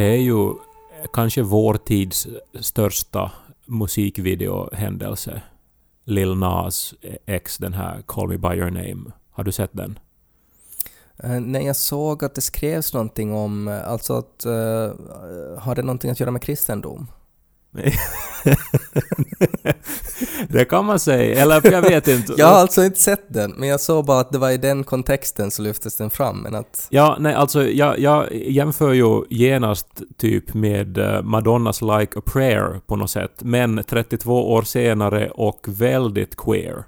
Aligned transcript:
Det 0.00 0.06
är 0.06 0.16
ju 0.16 0.54
kanske 1.12 1.42
vår 1.42 1.74
tids 1.74 2.28
största 2.60 3.32
musikvideohändelse. 3.66 5.42
Lil 6.04 6.34
Nas 6.34 6.94
X, 7.26 7.58
den 7.58 7.72
här 7.72 8.02
Call 8.06 8.28
Me 8.28 8.38
By 8.38 8.48
Your 8.48 8.70
Name. 8.70 9.12
Har 9.30 9.44
du 9.44 9.52
sett 9.52 9.70
den? 9.72 9.98
Eh, 11.16 11.40
nej, 11.40 11.66
jag 11.66 11.76
såg 11.76 12.24
att 12.24 12.34
det 12.34 12.40
skrevs 12.40 12.94
någonting 12.94 13.34
om, 13.34 13.68
eh, 13.68 13.88
alltså 13.88 14.14
att, 14.14 14.46
uh, 14.46 14.52
har 15.58 15.74
det 15.74 15.82
någonting 15.82 16.10
att 16.10 16.20
göra 16.20 16.30
med 16.30 16.42
kristendom? 16.42 17.06
det 20.48 20.64
kan 20.64 20.84
man 20.84 20.98
säga, 20.98 21.42
eller 21.42 21.72
jag 21.72 21.82
vet 21.82 22.08
inte. 22.08 22.34
Jag 22.38 22.46
har 22.46 22.54
alltså 22.54 22.84
inte 22.84 23.00
sett 23.00 23.24
den, 23.28 23.50
men 23.50 23.68
jag 23.68 23.80
såg 23.80 24.04
bara 24.04 24.20
att 24.20 24.32
det 24.32 24.38
var 24.38 24.50
i 24.50 24.56
den 24.56 24.84
kontexten 24.84 25.50
så 25.50 25.62
lyftes 25.62 25.96
den 25.96 26.10
fram, 26.10 26.42
men 26.42 26.54
att... 26.54 26.86
Ja, 26.90 27.16
nej, 27.20 27.34
alltså 27.34 27.68
jag, 27.68 27.98
jag 27.98 28.32
jämför 28.32 28.92
ju 28.92 29.24
genast 29.30 30.02
typ 30.16 30.54
med 30.54 30.98
eh, 30.98 31.22
Madonnas 31.22 31.82
Like 31.82 32.18
a 32.18 32.22
Prayer 32.26 32.80
på 32.86 32.96
något 32.96 33.10
sätt, 33.10 33.34
men 33.38 33.84
32 33.88 34.52
år 34.52 34.62
senare 34.62 35.30
och 35.30 35.66
väldigt 35.68 36.36
queer. 36.36 36.84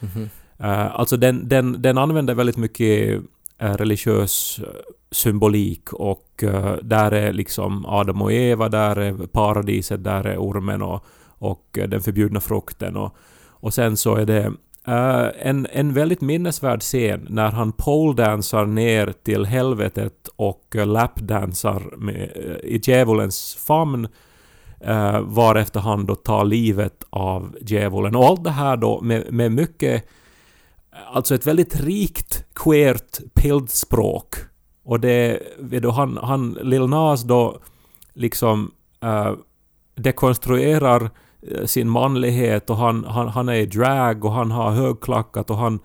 Mhm. 0.00 0.30
Eh, 0.58 1.00
alltså 1.00 1.16
den, 1.16 1.48
den, 1.48 1.82
den 1.82 1.98
använder 1.98 2.34
väldigt 2.34 2.56
mycket 2.56 3.20
Eh, 3.60 3.74
religiös 3.74 4.60
eh, 4.62 4.68
symbolik 5.10 5.92
och 5.92 6.44
eh, 6.44 6.76
där 6.82 7.12
är 7.12 7.32
liksom 7.32 7.86
Adam 7.86 8.22
och 8.22 8.32
Eva, 8.32 8.68
där 8.68 8.96
är 8.96 9.26
paradiset, 9.26 10.04
där 10.04 10.26
är 10.26 10.36
ormen 10.36 10.82
och, 10.82 11.04
och 11.26 11.78
den 11.88 12.00
förbjudna 12.00 12.40
frukten 12.40 12.96
och, 12.96 13.16
och 13.46 13.74
sen 13.74 13.96
så 13.96 14.14
är 14.14 14.26
det 14.26 14.52
en, 15.38 15.66
en 15.72 15.92
väldigt 15.92 16.20
minnesvärd 16.20 16.80
scen 16.80 17.26
när 17.30 17.50
han 17.50 17.72
poledansar 17.72 18.66
ner 18.66 19.12
till 19.22 19.44
helvetet 19.44 20.28
och 20.36 20.74
lapdansar 20.74 21.96
med, 21.96 22.30
i 22.62 22.80
djävulens 22.82 23.54
famn 23.54 24.08
varefter 25.22 25.80
han 25.80 26.06
då 26.06 26.14
tar 26.14 26.44
livet 26.44 27.04
av 27.10 27.56
djävulen. 27.60 28.16
Och 28.16 28.24
allt 28.24 28.44
det 28.44 28.50
här 28.50 28.76
då 28.76 29.00
med, 29.00 29.32
med 29.32 29.52
mycket 29.52 30.04
Alltså 31.06 31.34
ett 31.34 31.46
väldigt 31.46 31.80
rikt 31.80 32.44
queert 32.54 33.18
bildspråk. 33.42 34.34
Och 34.84 35.00
det, 35.00 35.42
vet 35.58 35.82
du, 35.82 35.90
han, 35.90 36.18
han, 36.22 36.58
Lil 36.62 36.86
Nas 36.86 37.22
då 37.22 37.60
liksom 38.14 38.70
uh, 39.04 39.32
dekonstruerar 39.94 41.10
eh, 41.42 41.64
sin 41.64 41.88
manlighet 41.88 42.70
och 42.70 42.76
han, 42.76 43.04
han, 43.04 43.28
han 43.28 43.48
är 43.48 43.54
i 43.54 43.66
drag 43.66 44.24
och 44.24 44.32
han 44.32 44.50
har 44.50 44.70
högklackat 44.70 45.50
och 45.50 45.56
han... 45.56 45.80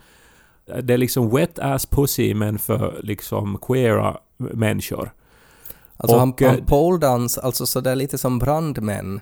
Det 0.84 0.94
är 0.94 0.98
liksom 0.98 1.30
wet 1.30 1.60
ass 1.60 1.86
pussy 1.86 2.34
men 2.34 2.60
för 2.60 3.00
liksom 3.04 3.58
queera 3.58 4.18
människor. 4.38 5.14
Alltså 5.98 6.16
Och, 6.16 6.20
han, 6.20 6.34
eh, 6.42 6.50
han 6.50 6.66
poledans, 6.66 7.38
alltså 7.38 7.66
sådär 7.66 7.96
lite 7.96 8.18
som 8.18 8.40
brandmän, 8.40 9.22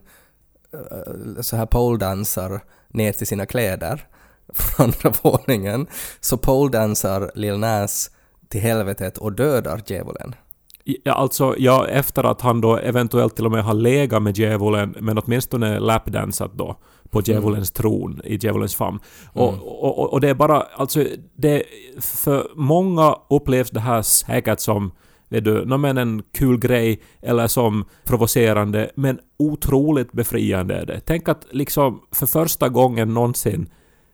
eh, 0.74 1.42
så 1.42 1.56
här 1.56 1.66
poledansar 1.66 2.62
ner 2.88 3.12
till 3.12 3.28
sina 3.28 3.46
kläder 3.46 4.08
från 4.54 4.86
andra 4.86 5.14
våningen, 5.22 5.88
så 6.20 6.38
poledansar 6.38 7.32
Lil 7.36 7.58
Nas 7.58 8.12
till 8.50 8.62
helvetet 8.62 9.18
och 9.18 9.32
dödar 9.34 9.82
djävulen. 9.88 10.36
Ja, 10.84 11.14
alltså, 11.14 11.56
ja, 11.58 11.88
efter 11.88 12.24
att 12.24 12.42
han 12.42 12.62
då 12.62 12.78
eventuellt 12.78 13.36
till 13.36 13.46
och 13.46 13.52
med 13.52 13.64
har 13.64 13.74
legat 13.74 14.24
med 14.24 14.38
djävulen, 14.38 14.96
men 15.00 15.18
åtminstone 15.18 15.80
lapdansat 15.80 16.54
då 16.54 16.76
på 17.10 17.22
djävulens 17.22 17.72
tron 17.72 18.22
i 18.24 18.36
djävulens 18.42 18.76
famn. 18.76 19.00
Och, 19.34 19.54
och, 19.54 20.00
och, 20.00 20.14
och 20.14 20.22
det 20.22 20.30
är 20.30 20.34
bara, 20.34 20.62
alltså, 20.62 21.06
det, 21.36 21.64
för 22.00 22.48
många 22.56 23.16
upplevs 23.30 23.70
det 23.70 23.80
här 23.80 24.02
säkert 24.02 24.60
som 24.60 24.92
vet 25.30 25.44
du, 25.44 25.66
no, 25.66 25.78
men 25.78 25.98
en 25.98 26.24
kul 26.34 26.60
grej 26.60 27.02
eller 27.22 27.48
som 27.48 27.86
provocerande, 28.04 28.92
men 28.96 29.20
otroligt 29.40 30.12
befriande 30.12 30.76
är 30.76 30.86
det. 30.86 31.02
Tänk 31.06 31.30
att 31.30 31.46
liksom 31.52 32.02
för 32.12 32.26
första 32.26 32.70
gången 32.70 33.14
någonsin 33.14 33.70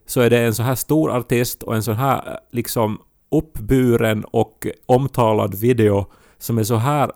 så 0.07 0.22
är 0.22 0.29
det 0.29 0.40
en 0.40 0.56
så 0.56 0.63
här 0.63 0.75
stor 0.75 1.12
artist 1.12 1.63
och 1.63 1.75
en 1.75 1.84
så 1.84 1.91
här 1.91 2.28
eh, 2.28 2.38
liksom 2.51 3.01
uppburen 3.31 4.23
och 4.23 4.68
omtalad 4.85 5.56
video 5.56 6.06
som 6.38 6.57
är 6.57 6.63
så 6.63 6.75
här 6.75 7.12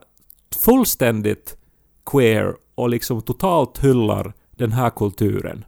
fullständigt 0.56 1.58
queer 2.06 2.56
och 2.76 2.90
liksom 2.90 3.22
totalt 3.22 3.84
hyllar 3.84 4.34
den 4.52 4.72
här 4.72 4.90
kulturen. 4.90 5.66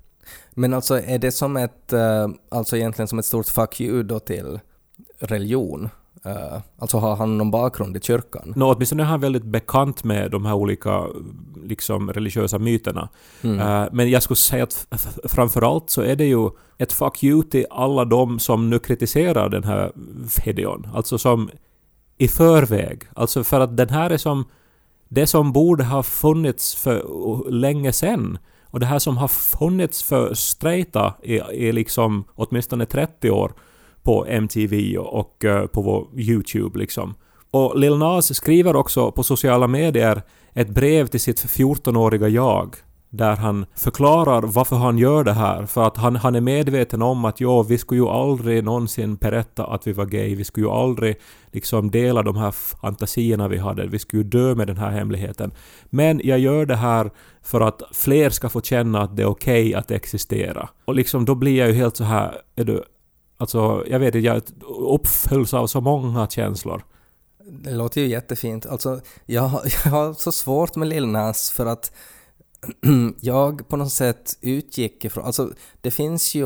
Men 0.52 0.74
alltså 0.74 1.02
är 1.02 1.20
det 1.20 1.32
som 1.32 1.58
ett, 1.58 1.94
eh, 1.94 2.28
alltså 2.50 2.78
egentligen 2.78 3.08
som 3.08 3.20
ett 3.20 3.26
stort 3.26 3.48
fuck 3.48 3.82
you 3.82 4.04
då 4.04 4.20
till 4.20 4.60
religion? 5.20 5.90
Eh, 6.26 6.62
alltså 6.80 6.98
har 6.98 7.16
han 7.16 7.38
någon 7.38 7.52
bakgrund 7.52 7.98
i 7.98 8.00
kyrkan? 8.00 8.54
Nå, 8.56 8.74
åtminstone 8.74 9.04
är 9.04 9.08
han 9.08 9.22
väldigt 9.22 9.44
bekant 9.44 10.04
med 10.04 10.32
de 10.32 10.46
här 10.46 10.54
olika 10.54 11.04
liksom, 11.64 12.14
religiösa 12.14 12.60
myterna. 12.60 13.10
Mm. 13.42 13.60
Eh, 13.60 13.90
men 13.92 14.10
jag 14.10 14.24
skulle 14.24 14.38
säga 14.38 14.64
att 14.64 14.88
framförallt 15.24 15.90
så 15.90 16.02
är 16.02 16.16
det 16.16 16.26
ju 16.26 16.50
ett 16.78 16.94
fuck 16.94 17.24
you 17.24 17.44
till 17.44 17.66
alla 17.70 18.06
de 18.06 18.40
som 18.40 18.70
nu 18.70 18.80
kritiserar 18.80 19.50
den 19.50 19.64
här 19.64 19.92
videon. 20.46 20.88
Alltså 20.94 21.18
som 21.18 21.50
i 22.18 22.28
förväg. 22.28 23.04
Alltså 23.14 23.44
för 23.44 23.60
att 23.60 23.78
den 23.78 23.90
här 23.90 24.10
är 24.10 24.18
som 24.18 24.46
det 25.10 25.28
som 25.28 25.54
borde 25.54 25.84
ha 25.84 26.04
funnits 26.04 26.76
för 26.76 27.04
länge 27.52 27.94
sen. 27.94 28.38
Och 28.66 28.80
det 28.80 28.86
här 28.86 29.00
som 29.00 29.18
har 29.18 29.28
funnits 29.28 30.04
för 30.04 30.34
straighta 30.34 31.14
i, 31.24 31.34
i 31.34 31.72
liksom 31.72 32.24
åtminstone 32.36 32.86
30 32.86 33.32
år 33.32 33.54
på 34.04 34.26
MTV 34.26 34.98
och, 34.98 35.20
och 35.20 35.46
på 35.72 35.82
vår 35.82 36.08
YouTube 36.16 36.80
liksom. 36.80 37.16
Och 37.52 37.80
Lil 37.80 37.98
Nas 37.98 38.36
skriver 38.36 38.76
också 38.76 39.12
på 39.12 39.24
sociala 39.24 39.68
medier 39.68 40.22
ett 40.54 40.70
brev 40.70 41.08
till 41.08 41.20
sitt 41.20 41.46
14-åriga 41.46 42.28
jag 42.28 42.76
där 43.10 43.36
han 43.36 43.66
förklarar 43.76 44.42
varför 44.42 44.76
han 44.76 44.98
gör 44.98 45.24
det 45.24 45.34
här. 45.34 45.66
För 45.66 45.88
att 45.88 45.98
han, 45.98 46.16
han 46.16 46.36
är 46.36 46.42
medveten 46.42 47.02
om 47.02 47.26
att 47.26 47.42
jo, 47.42 47.64
vi 47.64 47.78
skulle 47.78 48.02
ju 48.02 48.08
aldrig 48.08 48.64
någonsin 48.64 49.16
berätta 49.16 49.66
att 49.66 49.88
vi 49.88 49.94
var 49.94 50.06
gay. 50.06 50.36
Vi 50.36 50.44
skulle 50.44 50.66
ju 50.66 50.72
aldrig 50.72 51.16
liksom 51.52 51.92
dela 51.92 52.22
de 52.22 52.38
här 52.38 52.52
fantasierna 52.52 53.48
vi 53.48 53.58
hade. 53.58 53.88
Vi 53.88 54.00
skulle 54.00 54.24
ju 54.24 54.30
dö 54.30 54.56
med 54.56 54.68
den 54.68 54.78
här 54.78 54.92
hemligheten. 54.92 55.52
Men 55.86 56.22
jag 56.24 56.40
gör 56.40 56.66
det 56.66 56.76
här 56.76 57.12
för 57.44 57.62
att 57.62 57.82
fler 57.92 58.30
ska 58.30 58.50
få 58.50 58.62
känna 58.62 59.02
att 59.02 59.16
det 59.16 59.24
är 59.24 59.28
okej 59.28 59.74
att 59.74 59.92
existera. 59.92 60.70
Och 60.86 60.96
liksom 60.96 61.26
då 61.26 61.36
blir 61.36 61.58
jag 61.58 61.68
ju 61.68 61.74
helt 61.74 61.98
så 61.98 62.04
här, 62.04 62.36
är 62.56 62.64
du, 62.64 62.84
alltså 63.44 63.84
jag 63.90 64.00
vet 64.00 64.16
inte, 64.16 64.26
jag 64.28 64.42
uppfylls 64.68 65.54
av 65.54 65.68
så 65.68 65.82
många 65.82 66.28
känslor. 66.28 66.84
Det 67.46 67.72
låter 67.72 68.02
ju 68.02 68.08
jättefint. 68.08 68.66
Alltså, 68.66 69.02
jag, 69.26 69.42
har- 69.42 69.64
jag 69.86 69.92
har 69.92 70.14
så 70.14 70.32
svårt 70.32 70.76
med 70.76 70.88
Lil 70.88 71.08
Nas 71.08 71.52
för 71.52 71.66
att 71.66 71.92
jag 73.20 73.70
på 73.70 73.78
något 73.78 73.92
sätt 73.92 74.38
utgick 74.42 75.06
ifrån... 75.06 75.26
Alltså, 75.26 75.52
det 75.82 75.92
finns 75.92 76.36
ju 76.36 76.46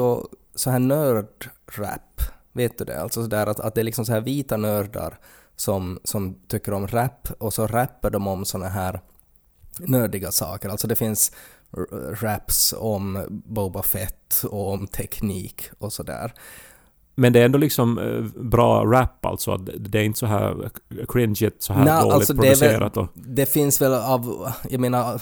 så 0.55 0.69
här 0.69 0.79
nördrap, 0.79 2.21
vet 2.53 2.77
du 2.77 2.85
det? 2.85 3.01
Alltså 3.01 3.21
så 3.21 3.27
där 3.27 3.47
att, 3.47 3.59
att 3.59 3.75
det 3.75 3.81
är 3.81 3.85
liksom 3.85 4.05
så 4.05 4.11
här 4.13 4.21
vita 4.21 4.57
nördar 4.57 5.19
som, 5.55 5.99
som 6.03 6.35
tycker 6.47 6.73
om 6.73 6.87
rap 6.87 7.27
och 7.39 7.53
så 7.53 7.67
rappar 7.67 8.09
de 8.09 8.27
om 8.27 8.45
såna 8.45 8.67
här 8.67 9.01
nördiga 9.79 10.31
saker. 10.31 10.69
Alltså 10.69 10.87
det 10.87 10.95
finns 10.95 11.31
raps 12.21 12.73
om 12.77 13.25
Boba 13.29 13.83
Fett 13.83 14.43
och 14.49 14.73
om 14.73 14.87
teknik 14.87 15.69
och 15.79 15.93
sådär. 15.93 16.33
Men 17.19 17.33
det 17.33 17.39
är 17.41 17.45
ändå 17.45 17.57
liksom 17.57 17.99
eh, 17.99 18.41
bra 18.43 18.85
rap 18.85 19.25
alltså. 19.25 19.57
Det 19.57 19.99
är 19.99 20.03
inte 20.03 20.19
så 20.19 20.25
här 20.25 20.69
cringeigt, 21.07 21.63
så 21.63 21.73
här 21.73 21.85
Nej, 21.85 22.01
dåligt 22.01 22.13
alltså 22.15 22.33
det 22.33 22.47
är 22.47 22.55
väl- 22.55 22.59
producerat. 22.59 22.97
och, 22.97 23.07
Det 23.13 23.45
finns 23.45 23.81
väl 23.81 23.93
av, 23.93 24.47
jag 24.69 24.81
menar, 24.81 25.21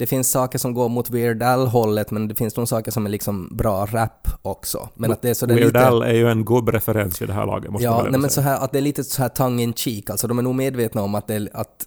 det 0.00 0.06
finns 0.06 0.30
saker 0.30 0.58
som 0.58 0.74
går 0.74 0.88
mot 0.88 1.10
Weird 1.10 1.42
Al-hållet 1.42 2.10
men 2.10 2.28
det 2.28 2.34
finns 2.34 2.56
nog 2.56 2.68
saker 2.68 2.90
som 2.90 3.06
är 3.06 3.10
liksom 3.10 3.56
bra 3.56 3.86
rap 3.86 4.28
också. 4.42 4.88
Men 4.94 5.12
att 5.12 5.22
det 5.22 5.30
är 5.30 5.34
så 5.34 5.46
Weird 5.46 5.64
lite... 5.64 5.88
Al 5.88 6.02
är 6.02 6.12
ju 6.12 6.28
en 6.28 6.44
gubbreferens 6.44 7.22
i 7.22 7.26
det 7.26 7.32
här 7.32 7.46
laget, 7.46 7.70
måste 7.70 7.88
man 7.88 7.96
Ja, 7.96 8.02
väl 8.02 8.12
nej, 8.12 8.20
men 8.20 8.30
säga. 8.30 8.44
så 8.44 8.50
här, 8.50 8.64
att 8.64 8.72
det 8.72 8.78
är 8.78 8.82
lite 8.82 9.04
så 9.04 9.22
här 9.22 9.28
tongue 9.28 9.62
in 9.62 9.74
cheek, 9.74 10.10
alltså 10.10 10.26
de 10.26 10.38
är 10.38 10.42
nog 10.42 10.54
medvetna 10.54 11.02
om 11.02 11.14
att, 11.14 11.26
det, 11.26 11.48
att 11.52 11.86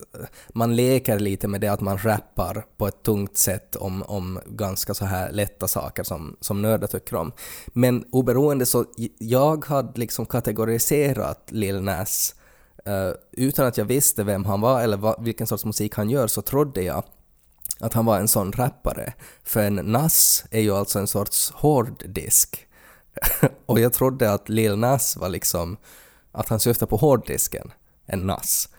man 0.49 0.75
leker 0.75 1.19
lite 1.19 1.47
med 1.47 1.61
det 1.61 1.67
att 1.67 1.81
man 1.81 1.97
rappar 1.97 2.65
på 2.77 2.87
ett 2.87 3.03
tungt 3.03 3.37
sätt 3.37 3.75
om, 3.75 4.03
om 4.03 4.39
ganska 4.45 4.93
så 4.93 5.05
här 5.05 5.31
lätta 5.31 5.67
saker 5.67 6.03
som, 6.03 6.35
som 6.39 6.61
nördar 6.61 6.87
tycker 6.87 7.15
om. 7.15 7.31
Men 7.67 8.05
oberoende 8.11 8.65
så, 8.65 8.85
jag 9.17 9.65
hade 9.65 9.99
liksom 9.99 10.25
kategoriserat 10.25 11.47
Lil 11.49 11.81
Nas 11.81 12.35
eh, 12.85 13.09
utan 13.31 13.65
att 13.67 13.77
jag 13.77 13.85
visste 13.85 14.23
vem 14.23 14.45
han 14.45 14.61
var 14.61 14.81
eller 14.81 14.97
vad, 14.97 15.23
vilken 15.23 15.47
sorts 15.47 15.65
musik 15.65 15.95
han 15.95 16.09
gör 16.09 16.27
så 16.27 16.41
trodde 16.41 16.81
jag 16.81 17.03
att 17.79 17.93
han 17.93 18.05
var 18.05 18.19
en 18.19 18.27
sån 18.27 18.51
rappare. 18.51 19.13
För 19.43 19.63
en 19.63 19.75
NAS 19.75 20.45
är 20.51 20.61
ju 20.61 20.71
alltså 20.71 20.99
en 20.99 21.07
sorts 21.07 21.51
hårddisk. 21.51 22.67
och 23.65 23.79
jag 23.79 23.93
trodde 23.93 24.31
att 24.31 24.49
Lil 24.49 24.77
Nas 24.77 25.17
var 25.17 25.29
liksom, 25.29 25.77
att 26.31 26.49
han 26.49 26.59
syftade 26.59 26.89
på 26.89 26.97
hårddisken, 26.97 27.71
en 28.05 28.19
NAS. 28.19 28.69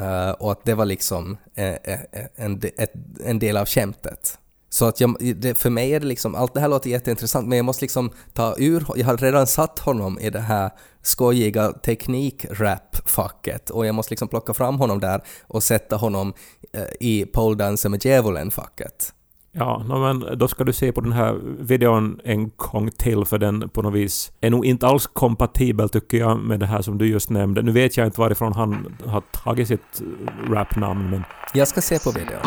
Uh, 0.00 0.30
och 0.30 0.52
att 0.52 0.64
det 0.64 0.74
var 0.74 0.84
liksom 0.84 1.36
eh, 1.54 1.66
eh, 1.66 2.00
eh 2.12 2.26
en, 2.34 2.60
ett, 2.76 2.92
en 3.24 3.38
del 3.38 3.56
av 3.56 3.66
skämtet. 3.66 4.38
Så 4.72 4.84
att 4.86 5.00
jag, 5.00 5.16
det, 5.36 5.58
för 5.58 5.70
mig 5.70 5.94
är 5.94 6.00
det 6.00 6.06
liksom, 6.06 6.34
allt 6.34 6.54
det 6.54 6.60
här 6.60 6.68
låter 6.68 6.90
jätteintressant 6.90 7.48
men 7.48 7.56
jag 7.56 7.64
måste 7.64 7.84
liksom 7.84 8.10
ta 8.32 8.54
ur, 8.58 8.84
jag 8.96 9.06
har 9.06 9.16
redan 9.16 9.46
satt 9.46 9.78
honom 9.78 10.18
i 10.18 10.30
det 10.30 10.40
här 10.40 10.70
skojiga 11.02 11.72
teknik-rap-facket 11.72 13.70
och 13.70 13.86
jag 13.86 13.94
måste 13.94 14.12
liksom 14.12 14.28
plocka 14.28 14.54
fram 14.54 14.78
honom 14.78 15.00
där 15.00 15.22
och 15.46 15.62
sätta 15.62 15.96
honom 15.96 16.32
eh, 16.72 16.82
i 17.00 17.26
poledansen 17.26 17.90
med 17.90 18.04
djävulen-facket. 18.04 19.12
Ja, 19.54 19.84
no, 19.88 19.98
men 19.98 20.38
då 20.38 20.48
ska 20.48 20.64
du 20.64 20.72
se 20.72 20.92
på 20.92 21.00
den 21.00 21.12
här 21.12 21.40
videon 21.58 22.20
en 22.24 22.50
gång 22.56 22.90
till 22.90 23.24
för 23.24 23.38
den 23.38 23.68
på 23.68 23.82
något 23.82 23.94
vis 23.94 24.32
är 24.40 24.50
nog 24.50 24.66
inte 24.66 24.86
alls 24.86 25.06
kompatibel 25.06 25.88
tycker 25.88 26.18
jag 26.18 26.38
med 26.38 26.60
det 26.60 26.66
här 26.66 26.82
som 26.82 26.98
du 26.98 27.08
just 27.08 27.30
nämnde. 27.30 27.62
Nu 27.62 27.72
vet 27.72 27.96
jag 27.96 28.06
inte 28.06 28.20
varifrån 28.20 28.52
han 28.52 28.96
har 29.06 29.20
tagit 29.20 29.68
sitt 29.68 30.02
rapnamn 30.48 31.10
men 31.10 31.24
Jag 31.54 31.68
ska 31.68 31.80
se 31.80 31.98
på 31.98 32.10
videon. 32.10 32.38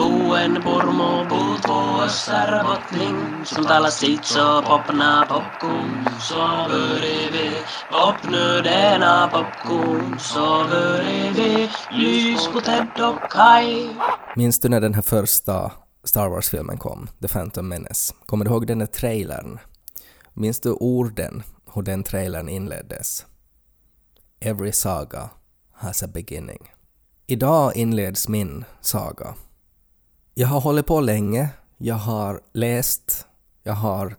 Buen 2.06 2.14
och 2.14 2.20
puut 2.20 2.26
vuossar 2.36 2.64
botling 2.64 3.46
Som 3.46 3.66
talar 3.66 3.90
sitso 3.90 4.62
popna 4.62 5.26
popcorn 5.30 6.08
Så 6.20 6.36
börjar 6.70 7.32
vi 7.32 8.62
denna 8.64 9.28
popcorn 9.28 10.20
Så 10.20 10.66
börjar 10.70 11.34
vi 11.34 11.70
lys 11.92 12.48
på 12.48 12.62
Ted 12.62 12.88
och 13.02 13.32
Kai 13.32 13.90
Minns 14.36 14.60
du 14.60 14.70
när 14.70 14.82
den 14.82 14.94
här 14.94 15.02
första 15.02 15.72
Star 16.04 16.30
Wars-filmen 16.30 16.78
kom, 16.78 17.08
The 17.22 17.28
Phantom 17.28 17.68
Menace? 17.68 18.14
Kommer 18.26 18.46
du 18.46 18.52
ihåg 18.52 18.68
den 18.68 18.80
där 18.80 18.86
trailern? 18.86 19.60
Minns 20.34 20.60
du 20.60 20.72
orden, 20.72 21.44
hur 21.74 21.82
den 21.82 22.04
trailern 22.04 22.50
inleddes? 22.50 23.26
Every 24.40 24.72
saga 24.72 25.30
has 25.74 26.04
a 26.04 26.08
beginning. 26.14 26.72
Idag 27.28 27.76
inleds 27.76 28.28
min 28.28 28.66
saga. 28.82 29.36
Jag 30.34 30.48
har 30.48 30.62
hållit 30.62 30.86
på 30.86 31.02
länge, 31.02 31.50
jag 31.78 31.96
har 31.96 32.42
läst, 32.54 33.26
jag 33.64 33.74
har 33.74 34.16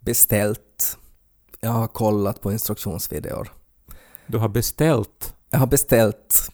beställt, 0.00 0.98
jag 1.60 1.70
har 1.70 1.86
kollat 1.86 2.40
på 2.40 2.52
instruktionsvideor. 2.52 3.52
du 4.26 4.38
har 4.38 4.48
beställt. 4.48 5.34
Jag 5.50 5.58
har 5.58 5.66
beställt 5.66 6.50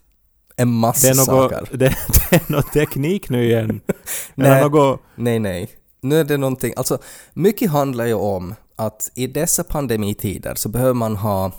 en 0.57 0.69
Det 0.69 0.75
massa 0.75 1.09
är, 1.09 1.15
något, 1.15 1.27
saker. 1.27 1.69
det, 1.77 1.97
det 2.31 2.37
är 2.37 2.53
något 2.53 2.73
teknik 2.73 3.29
nu 3.31 3.45
igen. 3.45 3.81
Nej. 4.35 4.63
Något, 4.63 5.01
Nej, 5.15 5.39
nej. 5.39 5.71
Nu 6.01 6.21
är 6.21 6.25
det 6.25 6.37
någonting, 6.37 6.73
alltså 6.77 6.99
mycket 7.33 7.71
handlar 7.71 8.05
ju 8.07 8.15
om 8.15 8.55
att 8.77 9.11
i 9.15 9.27
dessa 9.27 9.65
pandemitider 9.65 10.55
så 10.55 10.69
behöver 10.69 10.95
man 10.95 11.17
ha, 11.17 11.53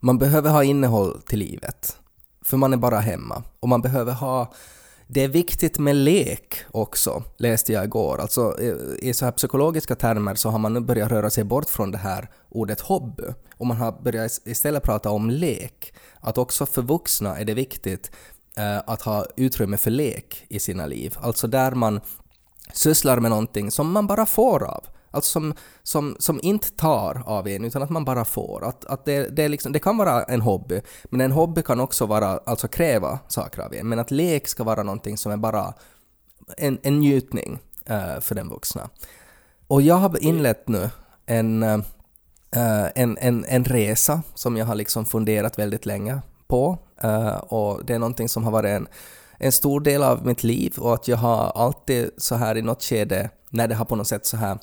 man 0.00 0.18
behöver 0.18 0.50
ha 0.50 0.64
innehåll 0.64 1.22
till 1.22 1.38
livet. 1.38 1.96
För 2.44 2.56
man 2.56 2.72
är 2.72 2.76
bara 2.76 2.98
hemma. 2.98 3.42
Och 3.60 3.68
man 3.68 3.82
behöver 3.82 4.12
ha, 4.12 4.52
det 5.10 5.24
är 5.24 5.28
viktigt 5.28 5.78
med 5.78 5.96
lek 5.96 6.54
också, 6.70 7.22
läste 7.36 7.72
jag 7.72 7.84
igår. 7.84 8.20
Alltså 8.20 8.60
eh, 8.60 8.74
i- 9.08 9.14
så 9.14 9.24
här 9.24 9.32
psykologiska 9.32 9.94
termer 9.94 10.34
så 10.34 10.48
har 10.50 10.58
man 10.58 10.72
nu 10.74 10.80
börjat 10.80 11.10
röra 11.10 11.30
sig 11.30 11.44
bort 11.44 11.68
från 11.70 11.90
det 11.90 11.98
här 11.98 12.30
ordet 12.48 12.80
hobby. 12.80 13.22
Och 13.56 13.66
man 13.66 13.76
har 13.76 14.02
börjat 14.02 14.40
istället 14.44 14.82
prata 14.82 15.10
om 15.10 15.30
lek. 15.30 15.92
Att 16.20 16.38
också 16.38 16.66
för 16.66 16.82
vuxna 16.82 17.38
är 17.38 17.44
det 17.44 17.54
viktigt 17.54 18.10
eh, 18.56 18.78
att 18.86 19.02
ha 19.02 19.24
utrymme 19.36 19.76
för 19.76 19.90
lek 19.90 20.44
i 20.48 20.58
sina 20.60 20.86
liv. 20.86 21.16
Alltså 21.20 21.46
där 21.46 21.70
man 21.72 22.00
sysslar 22.72 23.20
med 23.20 23.30
någonting 23.30 23.70
som 23.70 23.92
man 23.92 24.06
bara 24.06 24.26
får 24.26 24.62
av. 24.64 24.84
Alltså 25.10 25.30
som, 25.30 25.54
som, 25.82 26.16
som 26.18 26.40
inte 26.42 26.70
tar 26.70 27.22
av 27.26 27.48
en, 27.48 27.64
utan 27.64 27.82
att 27.82 27.90
man 27.90 28.04
bara 28.04 28.24
får. 28.24 28.64
Att, 28.64 28.84
att 28.84 29.04
det, 29.04 29.36
det, 29.36 29.42
är 29.42 29.48
liksom, 29.48 29.72
det 29.72 29.78
kan 29.78 29.96
vara 29.96 30.22
en 30.22 30.40
hobby, 30.40 30.80
men 31.04 31.20
en 31.20 31.32
hobby 31.32 31.62
kan 31.62 31.80
också 31.80 32.06
vara, 32.06 32.40
alltså 32.46 32.68
kräva 32.68 33.18
saker 33.28 33.62
av 33.62 33.74
en. 33.74 33.88
Men 33.88 33.98
att 33.98 34.10
lek 34.10 34.48
ska 34.48 34.64
vara 34.64 34.82
någonting 34.82 35.18
som 35.18 35.32
är 35.32 35.36
bara 35.36 35.74
en, 36.56 36.78
en 36.82 37.00
njutning 37.00 37.58
uh, 37.90 38.20
för 38.20 38.34
den 38.34 38.48
vuxna. 38.48 38.88
Och 39.66 39.82
jag 39.82 39.94
har 39.94 40.22
inlett 40.24 40.68
nu 40.68 40.90
en, 41.26 41.62
uh, 41.62 41.80
en, 42.94 43.18
en, 43.18 43.44
en 43.48 43.64
resa 43.64 44.22
som 44.34 44.56
jag 44.56 44.66
har 44.66 44.74
liksom 44.74 45.04
funderat 45.04 45.58
väldigt 45.58 45.86
länge 45.86 46.20
på. 46.46 46.78
Uh, 47.04 47.36
och 47.36 47.84
det 47.84 47.94
är 47.94 47.98
någonting 47.98 48.28
som 48.28 48.44
har 48.44 48.50
varit 48.50 48.70
en, 48.70 48.88
en 49.38 49.52
stor 49.52 49.80
del 49.80 50.02
av 50.02 50.26
mitt 50.26 50.44
liv 50.44 50.74
och 50.78 50.94
att 50.94 51.08
jag 51.08 51.16
har 51.16 51.52
alltid 51.54 52.10
så 52.16 52.34
här 52.34 52.56
i 52.56 52.62
något 52.62 52.82
skede 52.82 53.30
när 53.50 53.68
det 53.68 53.74
har 53.74 53.84
på 53.84 53.96
något 53.96 54.08
sätt 54.08 54.26
så 54.26 54.36
här 54.36 54.58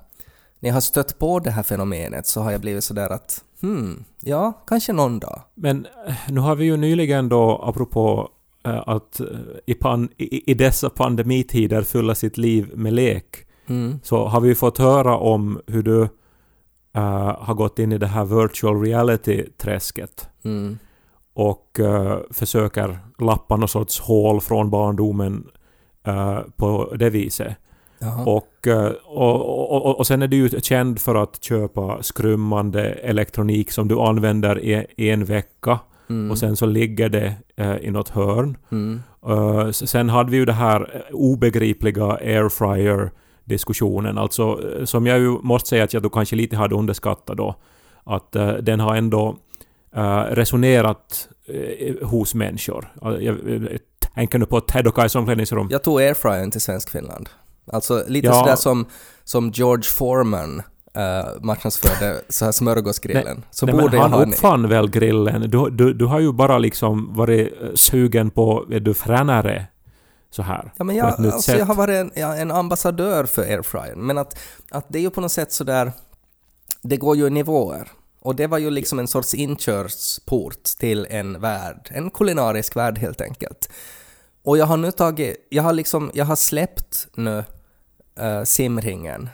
när 0.65 0.69
jag 0.69 0.73
har 0.75 0.81
stött 0.81 1.19
på 1.19 1.39
det 1.39 1.51
här 1.51 1.63
fenomenet 1.63 2.27
så 2.27 2.41
har 2.41 2.51
jag 2.51 2.61
blivit 2.61 2.83
sådär 2.83 3.09
att 3.09 3.43
hmm, 3.61 4.03
ja, 4.21 4.53
kanske 4.67 4.93
någon 4.93 5.19
dag. 5.19 5.41
Men 5.55 5.87
eh, 6.07 6.13
nu 6.29 6.39
har 6.39 6.55
vi 6.55 6.65
ju 6.65 6.77
nyligen 6.77 7.29
då, 7.29 7.61
apropå 7.63 8.29
eh, 8.65 8.83
att 8.87 9.19
eh, 9.19 9.25
i, 9.65 9.73
pan, 9.73 10.09
i, 10.17 10.51
i 10.51 10.53
dessa 10.53 10.89
pandemitider 10.89 11.81
fylla 11.81 12.15
sitt 12.15 12.37
liv 12.37 12.71
med 12.75 12.93
lek, 12.93 13.25
Mm. 13.67 13.99
så 14.03 14.25
har 14.27 14.41
vi 14.41 14.47
ju 14.49 14.55
fått 14.55 14.77
höra 14.77 15.17
om 15.17 15.61
hur 15.67 15.83
du 15.83 16.01
eh, 16.95 17.35
har 17.39 17.53
gått 17.53 17.79
in 17.79 17.91
i 17.91 17.97
det 17.97 18.07
här 18.07 18.25
virtual 18.25 18.81
reality-träsket 18.81 20.29
Mm. 20.43 20.77
och 21.33 21.79
eh, 21.79 22.17
försöker 22.31 22.99
lappa 23.19 23.57
någon 23.57 23.67
sorts 23.69 23.99
hål 23.99 24.41
från 24.41 24.69
barndomen 24.69 25.47
eh, 26.07 26.39
på 26.55 26.93
det 26.99 27.09
viset. 27.09 27.55
Och, 28.25 28.67
eh, 28.67 28.91
och, 29.05 29.35
och, 29.71 29.85
och, 29.85 29.97
och 29.99 30.07
sen 30.07 30.21
är 30.21 30.27
du 30.27 30.37
ju 30.37 30.49
känd 30.61 30.99
för 30.99 31.15
att 31.15 31.43
köpa 31.43 32.03
skrummande 32.03 32.83
elektronik 32.85 33.71
som 33.71 33.87
du 33.87 33.99
använder 33.99 34.59
i, 34.59 34.85
i 34.97 35.09
en 35.09 35.25
vecka 35.25 35.79
Mm. 36.09 36.31
och 36.31 36.37
sen 36.37 36.55
så 36.55 36.65
ligger 36.65 37.09
det 37.09 37.33
eh, 37.55 37.75
i 37.77 37.91
något 37.91 38.09
hörn. 38.09 38.57
Mm. 38.71 39.01
Uh, 39.29 39.67
s- 39.69 39.89
sen 39.89 40.09
hade 40.09 40.31
vi 40.31 40.37
ju 40.37 40.45
det 40.45 40.53
här 40.53 40.81
eh, 40.95 41.01
obegripliga 41.15 42.05
airfryer-diskussionen, 42.95 44.17
alltså 44.17 44.59
eh, 44.79 44.85
som 44.85 45.07
jag 45.07 45.19
ju 45.19 45.29
måste 45.41 45.69
säga 45.69 45.83
att 45.83 45.93
jag 45.93 46.03
då 46.03 46.09
kanske 46.09 46.35
lite 46.35 46.55
hade 46.55 46.75
underskattat 46.75 47.37
då. 47.37 47.55
Att 48.03 48.35
eh, 48.35 48.53
den 48.53 48.79
har 48.79 48.95
ändå 48.95 49.35
eh, 49.95 50.19
resonerat 50.21 51.29
eh, 51.47 52.07
hos 52.07 52.35
människor. 52.35 52.93
Jag, 53.01 53.21
jag 53.23 53.67
tänker 54.15 54.39
nu 54.39 54.45
på 54.45 54.61
Ted 54.61 54.87
och 54.87 54.95
Kajs 54.95 55.15
omklädningsrum. 55.15 55.67
Jag 55.71 55.83
tog 55.83 56.01
airfryern 56.01 56.51
till 56.51 56.61
Svenskfinland. 56.61 57.29
Alltså 57.71 58.03
lite 58.07 58.27
Ja. 58.27 58.33
sådär 58.33 58.55
som, 58.55 58.85
som 59.23 59.49
George 59.49 59.83
Foreman 59.83 60.61
uh, 60.97 61.41
marknadsförde 61.41 62.21
så 62.29 62.45
här 62.45 62.51
smörgåsgrillen. 62.51 63.45
så 63.51 63.65
Nej, 63.65 63.75
borde 63.75 63.99
han 63.99 64.13
ha 64.13 64.23
en... 64.23 64.29
uppfann 64.33 64.69
väl 64.69 64.89
grillen? 64.89 65.49
Du, 65.49 65.69
du, 65.69 65.93
du 65.93 66.05
har 66.05 66.19
ju 66.19 66.33
bara 66.33 66.57
liksom 66.57 67.13
varit 67.15 67.53
eh, 67.61 67.67
sugen 67.75 68.29
på, 68.29 68.65
vet 68.69 68.85
du, 68.85 68.93
fränare 68.93 69.67
så 70.29 70.41
här. 70.41 70.73
Ja, 70.77 70.83
men 70.83 70.95
jag, 70.95 71.25
alltså, 71.25 71.51
jag 71.51 71.65
har 71.65 71.75
varit 71.75 71.95
en, 71.95 72.11
ja, 72.15 72.35
en 72.35 72.51
ambassadör 72.51 73.25
för 73.25 73.41
airfryern, 73.41 73.99
men 73.99 74.17
att, 74.17 74.39
att 74.71 74.85
det 74.89 74.97
är 74.97 75.01
ju 75.01 75.09
på 75.09 75.21
något 75.21 75.31
sätt 75.31 75.51
sådär, 75.51 75.91
det 76.81 76.97
går 76.97 77.15
ju 77.17 77.27
i 77.27 77.29
nivåer. 77.29 77.91
Och 78.19 78.35
det 78.35 78.47
var 78.47 78.57
ju 78.57 78.69
liksom 78.69 78.99
en 78.99 79.07
sorts 79.07 79.33
inkörsport 79.33 80.63
till 80.63 81.07
en 81.09 81.41
värld, 81.41 81.89
en 81.91 82.09
kulinarisk 82.09 82.75
värld 82.75 82.97
helt 82.97 83.21
enkelt. 83.21 83.69
Och 84.43 84.57
jag 84.57 84.65
har 84.65 84.77
nu 84.77 84.91
tagit, 84.91 85.47
jag 85.49 85.63
har 85.63 85.73
liksom, 85.73 86.11
jag 86.13 86.25
har 86.25 86.35
släppt 86.35 87.07
nu 87.15 87.43
uh, 88.21 88.43
simringen. 88.43 89.29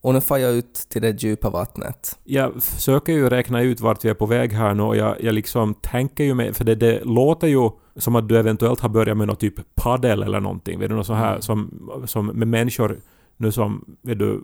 Och 0.00 0.14
nu 0.14 0.20
får 0.20 0.38
jag 0.38 0.52
ut 0.52 0.74
till 0.74 1.02
det 1.02 1.22
djupa 1.22 1.50
vattnet. 1.50 2.18
Jag 2.24 2.62
försöker 2.62 3.12
ju 3.12 3.28
räkna 3.30 3.60
ut 3.62 3.80
vart 3.80 4.04
vi 4.04 4.08
är 4.08 4.14
på 4.14 4.26
väg 4.26 4.52
här 4.52 4.74
nu 4.74 4.82
och 4.82 4.96
jag, 4.96 5.16
jag 5.20 5.34
liksom 5.34 5.74
tänker 5.74 6.24
ju 6.24 6.34
med, 6.34 6.56
för 6.56 6.64
det, 6.64 6.74
det 6.74 7.04
låter 7.04 7.46
ju 7.46 7.70
som 7.96 8.16
att 8.16 8.28
du 8.28 8.38
eventuellt 8.38 8.80
har 8.80 8.88
börjat 8.88 9.16
med 9.16 9.26
något 9.26 9.40
typ 9.40 9.74
paddel 9.74 10.22
eller 10.22 10.40
någonting. 10.40 10.80
Vet 10.80 10.88
du, 10.88 10.96
något 10.96 11.06
så 11.06 11.14
här 11.14 11.30
Mm. 11.30 11.42
som, 11.42 11.90
som 12.06 12.26
med 12.26 12.48
människor 12.48 13.00
nu 13.36 13.52
som, 13.52 13.96
vet 14.02 14.18
du, 14.18 14.42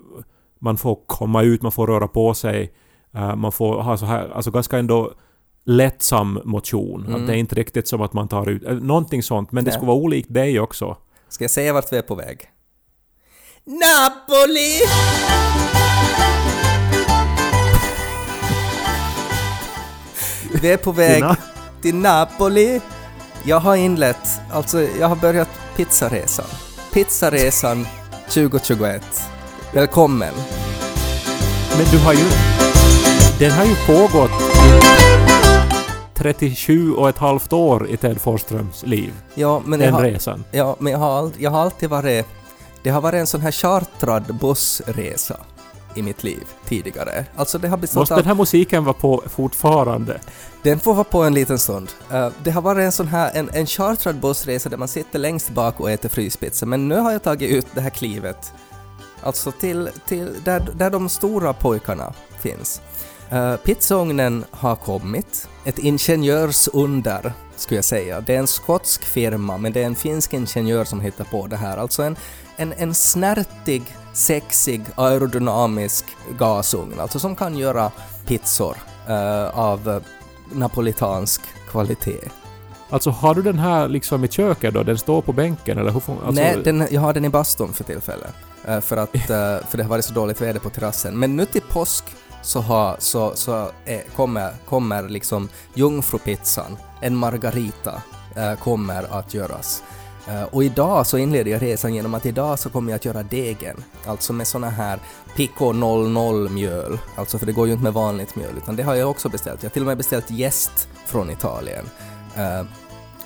man 0.59 0.77
får 0.77 0.99
komma 1.07 1.43
ut, 1.43 1.63
man 1.63 1.73
får 1.73 1.87
röra 1.87 2.09
på 2.09 2.35
sig, 2.35 2.73
eh, 3.15 3.37
man 3.37 3.53
får 3.53 3.83
ha 3.83 3.97
så 3.97 4.07
här, 4.07 4.31
alltså 4.35 4.51
ganska 4.51 4.79
ändå 4.79 5.13
lättsam 5.65 6.41
motion. 6.45 7.07
Mm. 7.07 7.21
Att 7.21 7.27
det 7.27 7.33
är 7.33 7.37
inte 7.37 7.55
riktigt 7.55 7.89
som 7.89 8.01
att 8.03 8.13
man 8.13 8.29
tar 8.29 8.49
ut, 8.49 8.65
eh, 8.65 8.75
någonting 8.75 9.23
sånt, 9.23 9.53
men 9.53 9.65
det 9.65 9.69
Nej. 9.69 9.77
skulle 9.77 9.89
vara 9.89 9.99
olikt 9.99 10.35
dig 10.35 10.61
också. 10.61 10.97
Ska 11.29 11.45
jag 11.45 11.51
säga 11.51 11.73
vart 11.73 11.93
vi 11.93 11.97
är 11.97 12.03
på 12.03 12.15
väg? 12.15 12.39
Napoli! 13.69 14.81
Vi 20.63 20.71
är 20.73 20.77
på 20.77 20.93
väg 20.93 21.23
Na- 21.23 21.37
till 21.83 21.95
Napoli. 21.95 22.81
Jag 23.43 23.61
har 23.61 23.77
inlett, 23.77 24.41
alltså 24.53 24.83
jag 25.01 25.09
har 25.09 25.17
börjat 25.17 25.49
pizzaresan. 25.77 26.47
Pizzaresan 26.93 27.87
2021. 28.29 29.03
Välkommen! 29.75 30.35
Men 31.77 31.87
du 31.91 31.99
har 31.99 32.13
ju... 32.13 32.25
Den 33.39 33.51
har 33.51 33.65
ju 33.65 33.75
pågått 33.87 34.31
i 34.41 34.81
37 36.15 36.93
och 36.93 37.09
ett 37.09 37.19
halvt 37.19 37.53
år 37.53 37.89
i 37.89 37.97
Ted 37.97 38.21
Forsströms 38.21 38.83
liv. 38.87 39.13
Ja, 39.35 39.63
men 39.65 39.81
jag 39.81 39.87
Den 39.89 39.95
har, 39.95 40.03
resan. 40.03 40.45
ja, 40.51 40.77
men 40.79 40.93
jag 40.93 40.99
har, 40.99 41.31
jag 41.39 41.51
har 41.51 41.61
alltid 41.61 41.91
varit... 41.91 42.27
Det 42.83 42.91
har 42.91 43.01
varit 43.01 43.19
en 43.19 43.27
sån 43.27 43.41
här 43.41 43.53
chartrad 43.53 44.35
bussresa 44.35 45.37
i 45.95 46.03
mitt 46.03 46.25
liv 46.25 46.47
tidigare. 46.65 47.25
Alltså 47.37 47.59
det 47.59 47.69
har 47.69 47.77
bestått 47.77 47.97
Måste 47.97 48.15
av... 48.15 48.21
den 48.21 48.27
här 48.27 48.35
musiken 48.35 48.85
vara 48.85 48.95
på 48.95 49.23
fortfarande? 49.27 50.21
Den 50.63 50.81
får 50.81 50.95
vara 50.95 51.05
på 51.05 51.23
en 51.23 51.35
liten 51.35 51.59
stund. 51.59 51.91
Eh, 52.13 52.29
det 52.43 52.51
har 52.51 52.63
varit 52.63 52.85
en 52.85 52.93
sån 52.93 53.09
här, 53.09 53.31
en, 53.35 53.51
en 53.53 53.67
chartrad 53.67 54.21
bussresa 54.21 54.69
där 54.69 54.77
man 54.77 54.89
sitter 54.89 55.19
längst 55.19 55.51
bak 55.51 55.81
och 55.81 55.91
äter 55.91 56.09
fryspizza, 56.09 56.67
men 56.67 56.89
nu 56.89 56.97
har 56.97 57.13
jag 57.13 57.23
tagit 57.23 57.51
ut 57.51 57.67
det 57.75 57.81
här 57.81 57.91
klivet. 57.91 58.53
Alltså 59.23 59.53
till, 59.53 59.91
till 60.09 60.31
där, 60.45 60.69
där 60.75 60.91
de 60.91 61.09
stora 61.09 61.53
pojkarna 61.53 62.13
finns. 62.41 62.81
Uh, 63.33 63.57
pizzaugnen 63.57 64.45
har 64.51 64.77
kommit. 64.77 65.49
Ett 65.65 65.79
ingenjörsunder, 65.79 67.33
skulle 67.57 67.79
jag 67.79 67.85
säga. 67.85 68.21
Det 68.21 68.35
är 68.35 68.39
en 68.39 68.47
skotsk 68.47 69.05
firma, 69.05 69.59
men 69.59 69.73
det 69.73 69.83
är 69.83 69.87
en 69.87 69.95
finsk 69.95 70.35
ingenjör 70.35 70.85
som 70.85 71.01
hittar 71.01 71.25
på 71.25 71.47
det 71.47 71.57
här. 71.57 71.77
Alltså 71.77 72.03
en, 72.03 72.17
en, 72.59 72.73
en 72.77 72.95
snärtig, 72.95 73.83
sexig, 74.13 74.83
aerodynamisk 74.95 76.05
gasugn, 76.39 77.01
alltså 77.01 77.19
som 77.19 77.37
kan 77.37 77.59
göra 77.59 77.91
pizzor 78.27 78.77
eh, 79.09 79.59
av 79.59 79.89
eh, 79.89 80.03
napolitansk 80.53 81.41
kvalitet. 81.71 82.29
Alltså 82.91 83.11
har 83.11 83.35
du 83.35 83.43
den 83.43 83.59
här 83.59 83.89
liksom 83.89 84.25
i 84.25 84.29
köket 84.29 84.75
då? 84.75 84.83
Den 84.83 84.99
står 84.99 85.23
på 85.23 85.33
bänken 85.33 85.79
eller 85.79 85.91
hur 85.91 86.01
får, 86.01 86.13
alltså, 86.13 86.43
Nej, 86.43 86.57
den, 86.65 86.89
jag 86.91 87.01
har 87.01 87.13
den 87.13 87.25
i 87.25 87.29
bastun 87.29 87.73
för 87.73 87.85
tillfället. 87.85 88.35
Eh, 88.65 88.81
för, 88.81 88.97
att, 88.97 89.15
eh, 89.15 89.21
för 89.69 89.77
det 89.77 89.83
har 89.83 89.91
varit 89.91 90.05
så 90.05 90.15
dåligt 90.15 90.41
väder 90.41 90.61
på 90.61 90.71
terrassen. 90.71 91.19
Men 91.19 91.37
nu 91.37 91.47
till 91.47 91.63
påsk 91.63 92.05
så, 92.43 92.61
har, 92.61 92.97
så, 92.99 93.33
så 93.35 93.71
är, 93.85 94.03
kommer, 94.17 94.53
kommer 94.69 95.09
liksom 95.09 95.49
jungfrupizzan, 95.75 96.77
en 97.01 97.17
margarita, 97.17 98.03
eh, 98.37 98.55
kommer 98.55 99.19
att 99.19 99.35
göras. 99.35 99.83
Eh, 100.29 100.43
och 100.43 100.65
idag 100.65 101.07
så 101.07 101.19
inleder 101.19 101.51
jag 101.51 101.63
resan 101.63 101.95
genom 101.95 102.15
att 102.15 102.27
idag 102.27 102.59
så 102.59 102.71
kommer 102.71 102.91
jag 102.91 102.97
att 102.97 103.05
göra 103.05 103.23
degen, 103.23 103.85
alltså 104.07 104.33
med 104.33 104.47
såna 104.47 104.71
här 104.71 104.99
Pico 105.37 105.73
00 105.73 106.49
mjöl, 106.51 106.99
alltså 107.17 107.39
för 107.39 107.47
det 107.47 107.53
går 107.53 107.67
ju 107.67 107.73
inte 107.73 107.83
med 107.83 107.93
vanligt 107.93 108.37
mjöl, 108.37 108.57
utan 108.57 108.77
det 108.77 108.83
har 108.83 108.95
jag 108.95 109.11
också 109.11 109.29
beställt. 109.29 109.63
Jag 109.63 109.71
har 109.71 109.73
till 109.73 109.83
och 109.83 109.87
med 109.87 109.97
beställt 109.97 110.31
jäst 110.31 110.89
från 111.07 111.31
Italien. 111.31 111.85
Eh, 112.37 112.65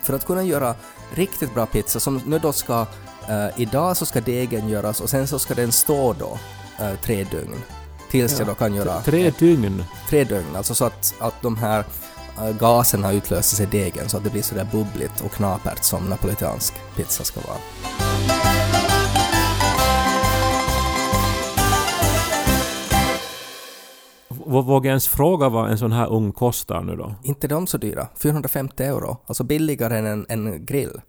för 0.02 0.14
att 0.14 0.26
kunna 0.26 0.42
göra 0.42 0.75
riktigt 1.14 1.54
bra 1.54 1.66
pizza 1.66 2.00
som 2.00 2.21
nu 2.26 2.38
då 2.38 2.52
ska, 2.52 2.87
eh, 3.28 3.47
idag 3.61 3.97
så 3.97 4.06
ska 4.06 4.21
degen 4.21 4.68
göras 4.68 5.00
och 5.00 5.11
sen 5.11 5.26
så 5.28 5.38
ska 5.38 5.54
den 5.54 5.73
stå 5.73 6.12
då 6.12 6.38
tre 7.02 7.25
dygn. 7.25 7.54
Tills 8.11 8.38
jag 8.38 8.49
då 8.49 8.54
kan 8.54 8.75
göra 8.75 9.00
Tre 9.00 9.32
dygn. 9.38 9.85
tre 10.09 10.25
dygn, 10.25 10.56
alltså 10.56 10.75
så 10.75 10.85
att, 10.85 11.14
att 11.18 11.42
de 11.42 11.56
här 11.56 11.85
eh, 12.39 12.57
gaserna 12.59 13.12
utlöses 13.12 13.61
i 13.61 13.67
degen 13.67 14.09
så 14.09 14.17
att 14.17 14.25
det 14.25 14.31
blir 14.31 14.43
sådär 14.43 14.69
bubbligt 14.73 15.21
och 15.25 15.33
knapert 15.33 15.85
som 15.85 16.05
napolitansk 16.05 16.75
pizza 16.97 17.25
ska 17.25 17.41
vara. 17.41 17.59
Vågar 24.62 24.89
jag 24.89 24.93
ens 24.93 25.09
fråga 25.09 25.49
vad 25.49 25.71
en 25.71 25.79
sån 25.79 25.93
här 25.93 26.12
ugn 26.12 26.33
kostar 26.33 26.83
nu 26.83 26.97
då? 26.97 27.15
Inte 27.23 27.49
de 27.49 27.67
så 27.67 27.79
dyra, 27.79 28.09
450 28.23 28.85
euro, 28.85 29.17
alltså 29.27 29.45
billigare 29.45 29.99
än 29.99 30.07
en, 30.07 30.27
en 30.29 30.67
grill. 30.67 31.01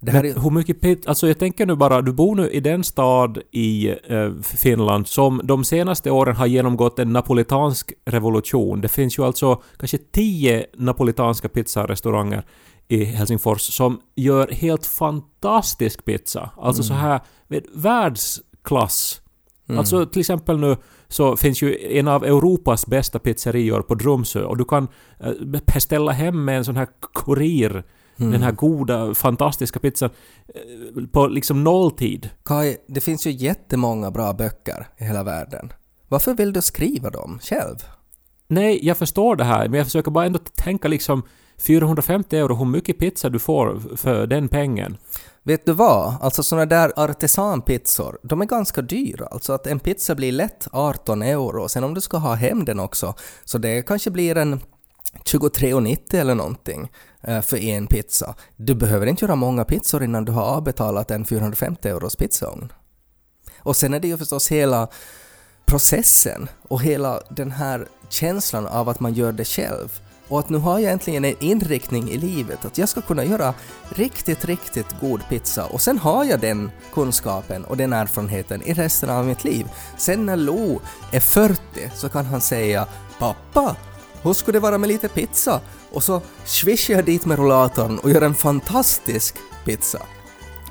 Det 0.00 0.10
här 0.10 0.22
Men 0.22 0.30
är, 0.30 0.40
hur 0.40 0.50
mycket. 0.50 1.06
Alltså 1.06 1.26
jag 1.28 1.38
tänker 1.38 1.66
nu 1.66 1.74
bara, 1.74 2.02
du 2.02 2.12
bor 2.12 2.34
nu 2.34 2.50
i 2.50 2.60
den 2.60 2.84
stad 2.84 3.38
i 3.50 3.88
eh, 3.88 4.32
Finland 4.42 5.06
som 5.06 5.40
de 5.44 5.64
senaste 5.64 6.10
åren 6.10 6.36
har 6.36 6.46
genomgått 6.46 6.98
en 6.98 7.12
napolitansk 7.12 7.92
revolution. 8.04 8.80
Det 8.80 8.88
finns 8.88 9.18
ju 9.18 9.24
alltså 9.24 9.62
kanske 9.78 9.98
tio 9.98 10.66
napolitanska 10.76 11.48
pizzarestauranger 11.48 12.44
i 12.88 13.04
Helsingfors 13.04 13.60
som 13.60 14.00
gör 14.14 14.48
helt 14.48 14.86
fantastisk 14.86 16.04
pizza. 16.04 16.50
Alltså 16.56 16.82
så 16.82 16.94
här 16.94 17.20
med 17.48 17.62
världsklass. 17.74 19.20
Alltså 19.68 20.06
till 20.06 20.20
exempel 20.20 20.58
nu 20.58 20.76
så 21.08 21.36
finns 21.36 21.62
ju 21.62 21.98
en 21.98 22.08
av 22.08 22.24
Europas 22.24 22.86
bästa 22.86 23.18
pizzerior 23.18 23.82
på 23.82 23.94
Drumsö 23.94 24.44
och 24.44 24.56
du 24.56 24.64
kan 24.64 24.88
eh, 25.20 25.32
beställa 25.66 26.12
hem 26.12 26.44
med 26.44 26.56
en 26.56 26.64
sån 26.64 26.76
här 26.76 26.88
kurir 27.14 27.84
den 28.16 28.42
här 28.42 28.52
goda, 28.52 29.14
fantastiska 29.14 29.78
pizzan 29.78 30.10
eh, 30.54 31.06
på 31.12 31.26
liksom 31.26 31.64
nolltid. 31.64 32.30
Kai, 32.44 32.76
det 32.88 33.00
finns 33.00 33.26
ju 33.26 33.30
jättemånga 33.30 34.10
bra 34.10 34.32
böcker 34.32 34.88
i 34.98 35.04
hela 35.04 35.22
världen. 35.22 35.72
Varför 36.08 36.34
vill 36.34 36.52
du 36.52 36.62
skriva 36.62 37.10
dem 37.10 37.38
själv? 37.42 37.76
Nej, 38.48 38.86
jag 38.86 38.96
förstår 38.96 39.36
det 39.36 39.44
här, 39.44 39.68
men 39.68 39.78
jag 39.78 39.86
försöker 39.86 40.10
bara 40.10 40.26
ändå 40.26 40.38
tänka 40.38 40.88
liksom 40.88 41.22
450 41.58 42.36
euro, 42.36 42.54
hur 42.54 42.64
mycket 42.64 42.98
pizza 42.98 43.28
du 43.28 43.38
får 43.38 43.96
för 43.96 44.26
den 44.26 44.48
pengen. 44.48 44.96
Vet 45.42 45.66
du 45.66 45.72
vad? 45.72 46.14
Alltså 46.20 46.42
såna 46.42 46.66
där 46.66 46.92
artisanpizzor, 46.96 48.18
de 48.22 48.40
är 48.40 48.46
ganska 48.46 48.82
dyra. 48.82 49.26
Alltså 49.26 49.52
att 49.52 49.66
en 49.66 49.80
pizza 49.80 50.14
blir 50.14 50.32
lätt 50.32 50.68
18 50.72 51.22
euro. 51.22 51.68
Sen 51.68 51.84
om 51.84 51.94
du 51.94 52.00
ska 52.00 52.16
ha 52.16 52.34
hem 52.34 52.64
den 52.64 52.80
också, 52.80 53.14
så 53.44 53.58
det 53.58 53.82
kanske 53.82 54.10
blir 54.10 54.36
en 54.36 54.60
23,90 55.24 56.16
eller 56.20 56.34
någonting 56.34 56.90
Eh, 57.26 57.42
för 57.42 57.56
en 57.56 57.86
pizza. 57.86 58.34
Du 58.56 58.74
behöver 58.74 59.06
inte 59.06 59.24
göra 59.24 59.34
många 59.34 59.64
pizzor 59.64 60.04
innan 60.04 60.24
du 60.24 60.32
har 60.32 60.42
avbetalat 60.42 61.10
en 61.10 61.24
450 61.24 61.88
euros 61.88 62.16
pizzaugn. 62.16 62.72
Och 63.58 63.76
sen 63.76 63.94
är 63.94 64.00
det 64.00 64.08
ju 64.08 64.18
förstås 64.18 64.48
hela 64.48 64.88
processen 65.66 66.48
och 66.68 66.82
hela 66.82 67.20
den 67.30 67.50
här 67.50 67.88
känslan 68.08 68.66
av 68.66 68.88
att 68.88 69.00
man 69.00 69.14
gör 69.14 69.32
det 69.32 69.44
själv. 69.44 70.00
Och 70.28 70.38
att 70.38 70.48
nu 70.48 70.58
har 70.58 70.78
jag 70.78 70.92
äntligen 70.92 71.24
en 71.24 71.34
inriktning 71.40 72.10
i 72.10 72.18
livet 72.18 72.64
att 72.64 72.78
jag 72.78 72.88
ska 72.88 73.00
kunna 73.00 73.24
göra 73.24 73.54
riktigt, 73.88 74.44
riktigt 74.44 75.00
god 75.00 75.20
pizza 75.28 75.66
och 75.66 75.80
sen 75.80 75.98
har 75.98 76.24
jag 76.24 76.40
den 76.40 76.70
kunskapen 76.92 77.64
och 77.64 77.76
den 77.76 77.92
erfarenheten 77.92 78.62
i 78.62 78.74
resten 78.74 79.10
av 79.10 79.26
mitt 79.26 79.44
liv. 79.44 79.66
Sen 79.98 80.26
när 80.26 80.36
Lo 80.36 80.80
är 81.12 81.20
40 81.20 81.58
så 81.94 82.08
kan 82.08 82.24
han 82.26 82.40
säga 82.40 82.86
”Pappa, 83.18 83.76
hur 84.26 84.34
skulle 84.34 84.56
det 84.56 84.62
vara 84.62 84.78
med 84.78 84.88
lite 84.88 85.08
pizza?” 85.08 85.60
och 85.92 86.02
så 86.02 86.22
swishar 86.44 86.94
jag 86.94 87.04
dit 87.04 87.26
med 87.26 87.38
rullatorn 87.38 87.98
och 87.98 88.10
gör 88.10 88.22
en 88.22 88.34
fantastisk 88.34 89.36
pizza. 89.64 89.98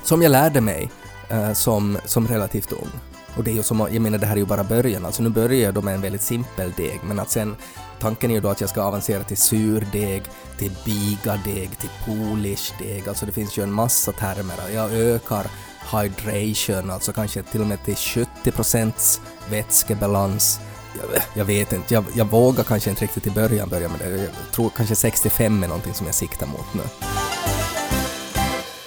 Som 0.04 0.22
jag 0.22 0.32
lärde 0.32 0.62
mig 0.62 0.92
eh, 1.30 1.54
som, 1.54 1.98
som 2.06 2.28
relativt 2.28 2.72
ung. 2.72 2.92
Och 3.38 3.44
det 3.44 3.52
är 3.52 3.56
ju 3.56 3.64
som, 3.64 3.80
jag 3.80 4.02
menar 4.02 4.18
det 4.18 4.26
här 4.26 4.36
är 4.36 4.40
ju 4.40 4.46
bara 4.46 4.64
början, 4.64 5.06
alltså 5.06 5.24
nu 5.24 5.30
börjar 5.30 5.64
jag 5.64 5.74
då 5.74 5.82
med 5.82 5.96
en 5.96 6.02
väldigt 6.02 6.22
simpel 6.22 6.74
deg, 6.78 7.00
men 7.04 7.20
att 7.20 7.30
sen 7.30 7.56
tanken 8.00 8.32
är 8.32 8.36
ju 8.36 8.42
då 8.42 8.50
att 8.50 8.62
jag 8.62 8.70
ska 8.70 8.84
avancera 8.84 9.24
till 9.24 9.38
surdeg, 9.38 10.24
till 10.58 10.72
bigadeg, 10.86 11.70
till 11.80 11.90
polishdeg, 12.06 13.10
alltså 13.10 13.26
det 13.26 13.32
finns 13.32 13.58
ju 13.58 13.64
en 13.64 13.72
massa 13.72 14.12
termer. 14.12 14.56
Jag 14.74 14.94
ökar 14.94 15.48
hydration, 15.92 16.92
alltså 16.92 17.14
kanske 17.14 17.44
till 17.44 17.62
och 17.62 17.68
med 17.68 17.84
till 17.84 17.96
70% 17.96 19.20
vätskebalans. 19.50 20.60
Jag, 20.98 21.22
jag 21.34 21.46
vet 21.46 21.74
inte, 21.74 21.94
jag, 21.94 22.04
jag 22.16 22.26
vågar 22.26 22.64
kanske 22.64 22.90
inte 22.90 23.04
riktigt 23.04 23.28
i 23.28 23.32
början 23.32 23.70
börja 23.70 23.90
med 23.90 24.00
det. 24.00 24.10
Jag 24.18 24.52
tror 24.54 24.70
kanske 24.76 24.96
65 24.96 25.64
är 25.64 25.68
någonting 25.68 25.94
som 25.94 26.06
jag 26.06 26.16
siktar 26.16 26.48
mot 26.48 26.74
nu. 26.74 26.82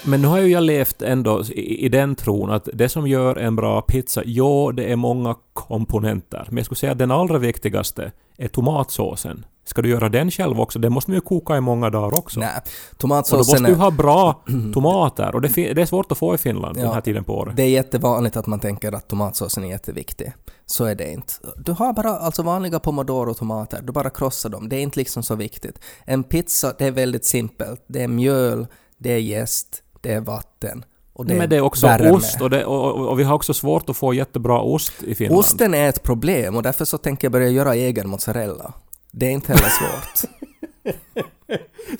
Men 0.03 0.21
nu 0.21 0.27
har 0.27 0.39
ju 0.39 0.47
jag 0.47 0.63
levt 0.63 1.01
ändå 1.01 1.43
i, 1.43 1.85
i 1.85 1.89
den 1.89 2.15
tron 2.15 2.51
att 2.51 2.69
det 2.73 2.89
som 2.89 3.07
gör 3.07 3.35
en 3.35 3.55
bra 3.55 3.81
pizza, 3.81 4.23
ja, 4.25 4.71
det 4.75 4.91
är 4.91 4.95
många 4.95 5.35
komponenter. 5.53 6.45
Men 6.47 6.57
jag 6.57 6.65
skulle 6.65 6.77
säga 6.77 6.91
att 6.91 6.97
den 6.97 7.11
allra 7.11 7.37
viktigaste 7.37 8.11
är 8.39 8.47
tomatsåsen. 8.47 9.45
Ska 9.65 9.81
du 9.81 9.89
göra 9.89 10.09
den 10.09 10.31
själv 10.31 10.59
också? 10.61 10.79
Den 10.79 10.93
måste 10.93 11.11
man 11.11 11.15
ju 11.15 11.21
koka 11.21 11.57
i 11.57 11.61
många 11.61 11.89
dagar 11.89 12.19
också. 12.19 12.39
Nej, 12.39 12.49
och 12.57 12.63
då 12.91 12.97
tomatsåsen 12.97 13.37
måste 13.63 13.67
du 13.67 13.75
ha 13.75 13.91
bra 13.91 14.43
tomater. 14.73 15.35
Och 15.35 15.41
det, 15.41 15.73
det 15.73 15.81
är 15.81 15.85
svårt 15.85 16.11
att 16.11 16.17
få 16.17 16.35
i 16.35 16.37
Finland 16.37 16.77
Ja. 16.77 16.81
den 16.83 16.93
här 16.93 17.01
tiden 17.01 17.23
på 17.23 17.37
året. 17.37 17.55
Det 17.55 17.63
är 17.63 17.69
jättevanligt 17.69 18.37
att 18.37 18.47
man 18.47 18.59
tänker 18.59 18.91
att 18.91 19.07
tomatsåsen 19.07 19.63
är 19.63 19.67
jätteviktig. 19.69 20.33
Så 20.65 20.85
är 20.85 20.95
det 20.95 21.11
inte. 21.11 21.33
Du 21.55 21.71
har 21.71 21.93
bara 21.93 22.09
alltså 22.09 22.43
vanliga 22.43 22.79
pomodoro-tomater, 22.79 23.81
du 23.81 23.91
bara 23.93 24.09
krossar 24.09 24.49
dem. 24.49 24.69
Det 24.69 24.75
är 24.75 24.81
inte 24.81 24.99
liksom 24.99 25.23
så 25.23 25.35
viktigt. 25.35 25.79
En 26.05 26.23
pizza, 26.23 26.73
det 26.77 26.85
är 26.85 26.91
väldigt 26.91 27.25
simpelt. 27.25 27.83
Det 27.87 28.03
är 28.03 28.07
mjöl, 28.07 28.67
det 28.97 29.11
är 29.13 29.19
jäst, 29.19 29.83
det 30.01 30.13
är 30.13 30.21
vatten 30.21 30.85
och 31.19 31.25
det 31.25 31.33
Men 31.33 31.49
det 31.49 31.55
är 31.55 31.61
också 31.61 31.87
ost 31.87 32.41
och, 32.41 32.49
det, 32.49 32.65
och, 32.65 33.07
och 33.09 33.19
vi 33.19 33.23
har 33.23 33.35
också 33.35 33.53
svårt 33.53 33.89
att 33.89 33.97
få 33.97 34.13
jättebra 34.13 34.61
ost 34.61 35.03
i 35.03 35.15
Finland. 35.15 35.39
Osten 35.39 35.73
är 35.73 35.89
ett 35.89 36.03
problem 36.03 36.55
och 36.55 36.63
därför 36.63 36.85
så 36.85 36.97
tänker 36.97 37.25
jag 37.25 37.31
börja 37.31 37.49
göra 37.49 37.75
egen 37.75 38.09
mozzarella. 38.09 38.73
Det 39.11 39.25
är 39.25 39.29
inte 39.29 39.53
heller 39.53 39.69
svårt. 39.69 40.29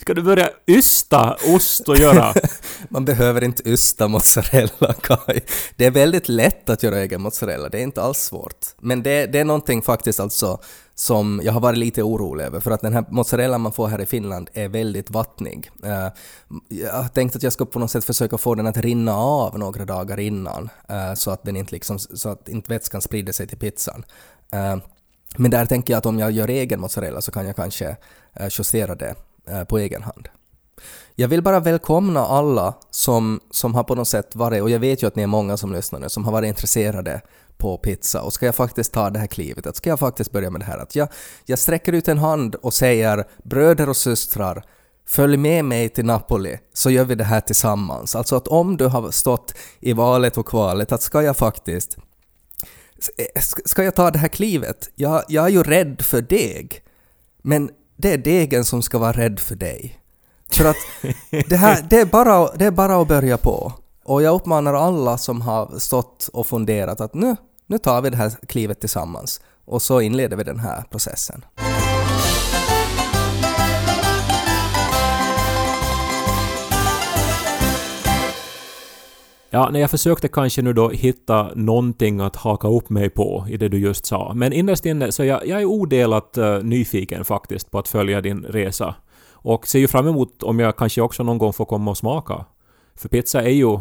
Ska 0.00 0.14
du 0.14 0.22
börja 0.22 0.50
ysta 0.66 1.36
ost 1.54 1.88
och 1.88 1.96
göra? 1.96 2.34
Man 2.88 3.04
behöver 3.04 3.44
inte 3.44 3.68
ysta 3.68 4.08
mozzarella, 4.08 4.94
Kai. 5.00 5.40
Det 5.76 5.86
är 5.86 5.90
väldigt 5.90 6.28
lätt 6.28 6.70
att 6.70 6.82
göra 6.82 6.98
egen 6.98 7.22
mozzarella, 7.22 7.68
det 7.68 7.78
är 7.78 7.82
inte 7.82 8.02
alls 8.02 8.18
svårt. 8.18 8.66
Men 8.78 9.02
det, 9.02 9.26
det 9.26 9.38
är 9.38 9.44
någonting 9.44 9.82
faktiskt 9.82 10.20
alltså 10.20 10.60
som 11.00 11.40
jag 11.44 11.52
har 11.52 11.60
varit 11.60 11.78
lite 11.78 12.02
orolig 12.02 12.44
över, 12.44 12.60
för 12.60 12.70
att 12.70 12.80
den 12.80 12.92
här 12.92 13.04
mozzarella 13.08 13.58
man 13.58 13.72
får 13.72 13.88
här 13.88 14.00
i 14.00 14.06
Finland 14.06 14.50
är 14.52 14.68
väldigt 14.68 15.10
vattnig. 15.10 15.70
Eh, 15.84 16.08
jag 16.68 16.92
har 16.92 17.08
tänkt 17.08 17.36
att 17.36 17.42
jag 17.42 17.52
ska 17.52 17.64
på 17.64 17.78
något 17.78 17.90
sätt 17.90 18.04
försöka 18.04 18.38
få 18.38 18.54
den 18.54 18.66
att 18.66 18.76
rinna 18.76 19.16
av 19.16 19.58
några 19.58 19.84
dagar 19.84 20.20
innan, 20.20 20.68
eh, 20.88 21.14
så 21.14 21.30
att 21.30 21.42
den 21.42 21.56
inte 21.56 21.72
liksom, 21.72 21.98
så 21.98 22.28
att 22.28 22.48
inte 22.48 22.72
vätskan 22.72 23.02
sprider 23.02 23.32
sig 23.32 23.46
till 23.46 23.58
pizzan. 23.58 24.04
Eh, 24.52 24.76
men 25.36 25.50
där 25.50 25.66
tänker 25.66 25.92
jag 25.92 25.98
att 25.98 26.06
om 26.06 26.18
jag 26.18 26.30
gör 26.30 26.48
egen 26.48 26.80
mozzarella 26.80 27.20
så 27.20 27.32
kan 27.32 27.46
jag 27.46 27.56
kanske 27.56 27.96
justera 28.50 28.94
det 28.94 29.14
på 29.68 29.78
egen 29.78 30.02
hand. 30.02 30.28
Jag 31.14 31.28
vill 31.28 31.42
bara 31.42 31.60
välkomna 31.60 32.20
alla 32.20 32.74
som, 32.90 33.40
som 33.50 33.74
har 33.74 33.84
på 33.84 33.94
något 33.94 34.08
sätt 34.08 34.36
varit, 34.36 34.62
och 34.62 34.70
jag 34.70 34.78
vet 34.78 35.02
ju 35.02 35.06
att 35.06 35.16
ni 35.16 35.22
är 35.22 35.26
många 35.26 35.56
som 35.56 35.72
lyssnar 35.72 36.00
nu, 36.00 36.08
som 36.08 36.24
har 36.24 36.32
varit 36.32 36.48
intresserade 36.48 37.20
på 37.60 37.78
pizza 37.78 38.22
och 38.22 38.32
ska 38.32 38.46
jag 38.46 38.54
faktiskt 38.54 38.92
ta 38.92 39.10
det 39.10 39.18
här 39.18 39.26
klivet, 39.26 39.66
att 39.66 39.76
ska 39.76 39.90
jag 39.90 39.98
faktiskt 39.98 40.32
börja 40.32 40.50
med 40.50 40.60
det 40.60 40.64
här, 40.64 40.78
att 40.78 40.96
jag, 40.96 41.08
jag 41.44 41.58
sträcker 41.58 41.92
ut 41.92 42.08
en 42.08 42.18
hand 42.18 42.54
och 42.54 42.74
säger 42.74 43.24
bröder 43.44 43.88
och 43.88 43.96
systrar, 43.96 44.64
följ 45.06 45.36
med 45.36 45.64
mig 45.64 45.88
till 45.88 46.04
Napoli 46.04 46.58
så 46.72 46.90
gör 46.90 47.04
vi 47.04 47.14
det 47.14 47.24
här 47.24 47.40
tillsammans. 47.40 48.16
Alltså 48.16 48.36
att 48.36 48.48
om 48.48 48.76
du 48.76 48.86
har 48.86 49.10
stått 49.10 49.54
i 49.80 49.92
valet 49.92 50.38
och 50.38 50.46
kvalet, 50.46 50.92
att 50.92 51.02
ska 51.02 51.22
jag 51.22 51.36
faktiskt 51.36 51.96
Ska 53.64 53.84
jag 53.84 53.94
ta 53.94 54.10
det 54.10 54.18
här 54.18 54.28
klivet? 54.28 54.90
Jag, 54.94 55.22
jag 55.28 55.44
är 55.44 55.48
ju 55.48 55.62
rädd 55.62 56.02
för 56.02 56.22
deg. 56.22 56.82
Men 57.42 57.70
det 57.96 58.12
är 58.12 58.18
degen 58.18 58.64
som 58.64 58.82
ska 58.82 58.98
vara 58.98 59.12
rädd 59.12 59.40
för 59.40 59.54
dig. 59.54 60.00
För 60.52 60.64
att 60.64 60.76
det, 61.48 61.56
här, 61.56 61.86
det, 61.90 62.00
är 62.00 62.04
bara, 62.04 62.52
det 62.52 62.64
är 62.64 62.70
bara 62.70 62.96
att 62.96 63.08
börja 63.08 63.36
på. 63.36 63.72
Och 64.04 64.22
jag 64.22 64.34
uppmanar 64.34 64.74
alla 64.74 65.18
som 65.18 65.40
har 65.40 65.78
stått 65.78 66.30
och 66.32 66.46
funderat 66.46 67.00
att 67.00 67.14
nu, 67.14 67.36
nu 67.70 67.78
tar 67.78 68.02
vi 68.02 68.10
det 68.10 68.16
här 68.16 68.30
klivet 68.48 68.80
tillsammans. 68.80 69.40
Och 69.64 69.82
så 69.82 70.00
inleder 70.00 70.36
vi 70.36 70.44
den 70.44 70.58
här 70.58 70.84
processen. 70.90 71.44
Ja, 79.50 79.70
när 79.70 79.80
jag 79.80 79.90
försökte 79.90 80.28
kanske 80.28 80.62
nu 80.62 80.72
då 80.72 80.88
hitta 80.88 81.50
någonting 81.54 82.20
att 82.20 82.36
haka 82.36 82.68
upp 82.68 82.90
mig 82.90 83.10
på 83.10 83.46
i 83.48 83.56
det 83.56 83.68
du 83.68 83.78
just 83.78 84.06
sa. 84.06 84.32
Men 84.34 84.52
innerst 84.52 84.86
inne 84.86 85.12
så 85.12 85.24
jag, 85.24 85.46
jag 85.46 85.60
är 85.60 85.64
odelat 85.64 86.38
uh, 86.38 86.62
nyfiken 86.62 87.24
faktiskt 87.24 87.70
på 87.70 87.78
att 87.78 87.88
följa 87.88 88.20
din 88.20 88.42
resa. 88.44 88.94
Och 89.32 89.66
ser 89.66 89.78
ju 89.78 89.88
fram 89.88 90.08
emot 90.08 90.42
om 90.42 90.58
jag 90.58 90.76
kanske 90.76 91.00
också 91.00 91.22
någon 91.22 91.38
gång 91.38 91.52
får 91.52 91.64
komma 91.64 91.90
och 91.90 91.98
smaka. 91.98 92.44
För 92.94 93.08
pizza 93.08 93.42
är 93.42 93.50
ju 93.50 93.78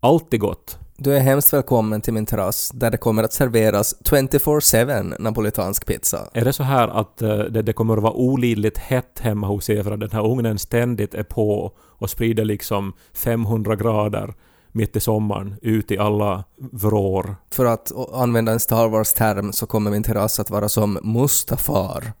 alltid 0.00 0.40
gott. 0.40 0.78
Du 0.98 1.16
är 1.16 1.20
hemskt 1.20 1.52
välkommen 1.52 2.00
till 2.00 2.12
min 2.12 2.26
terrass 2.26 2.70
där 2.74 2.90
det 2.90 2.96
kommer 2.96 3.22
att 3.22 3.32
serveras 3.32 3.94
24-7 4.00 5.14
napolitansk 5.18 5.86
pizza. 5.86 6.28
Är 6.32 6.44
det 6.44 6.52
så 6.52 6.62
här 6.62 6.88
att 6.88 7.22
eh, 7.22 7.38
det, 7.38 7.62
det 7.62 7.72
kommer 7.72 7.96
att 7.96 8.02
vara 8.02 8.12
olidligt 8.12 8.78
hett 8.78 9.18
hemma 9.18 9.46
hos 9.46 9.70
er 9.70 9.82
för 9.82 9.90
att 9.90 10.00
den 10.00 10.10
här 10.10 10.26
ugnen 10.26 10.58
ständigt 10.58 11.14
är 11.14 11.22
på 11.22 11.72
och 11.78 12.10
sprider 12.10 12.44
liksom 12.44 12.92
500 13.12 13.76
grader 13.76 14.34
mitt 14.72 14.96
i 14.96 15.00
sommaren 15.00 15.54
ut 15.62 15.90
i 15.90 15.98
alla 15.98 16.44
vrår? 16.56 17.36
För 17.50 17.64
att 17.64 17.92
använda 18.12 18.52
en 18.52 18.60
Star 18.60 18.88
Wars-term 18.88 19.52
så 19.52 19.66
kommer 19.66 19.90
min 19.90 20.02
terrass 20.02 20.40
att 20.40 20.50
vara 20.50 20.68
som 20.68 20.98
Mustafar 21.02 22.12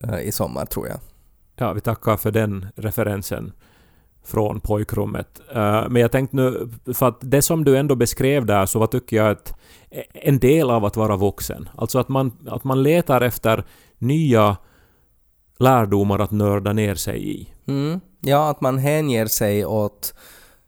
eh, 0.00 0.20
i 0.20 0.32
sommar 0.32 0.66
tror 0.66 0.88
jag. 0.88 0.98
Ja, 1.56 1.72
vi 1.72 1.80
tackar 1.80 2.16
för 2.16 2.30
den 2.30 2.66
referensen 2.76 3.52
från 4.24 4.60
pojkrummet. 4.60 5.40
Eh, 5.54 5.88
men 5.88 6.02
jag 6.02 6.12
tänkte 6.12 6.36
nu, 6.36 6.70
för 6.94 7.08
att 7.08 7.18
det 7.20 7.42
som 7.42 7.64
du 7.64 7.76
ändå 7.76 7.94
beskrev 7.94 8.46
där 8.46 8.66
så 8.66 8.78
vad 8.78 8.90
tycker 8.90 9.16
jag 9.16 9.30
att 9.30 9.54
en 10.12 10.38
del 10.38 10.70
av 10.70 10.84
att 10.84 10.96
vara 10.96 11.16
vuxen. 11.16 11.68
Alltså 11.76 11.98
att 11.98 12.08
man, 12.08 12.32
att 12.46 12.64
man 12.64 12.82
letar 12.82 13.20
efter 13.20 13.64
nya 13.98 14.56
lärdomar 15.58 16.18
att 16.18 16.30
nörda 16.30 16.72
ner 16.72 16.94
sig 16.94 17.30
i. 17.30 17.48
Mm. 17.66 18.00
Ja, 18.20 18.50
att 18.50 18.60
man 18.60 18.78
hänger 18.78 19.26
sig 19.26 19.66
åt 19.66 20.14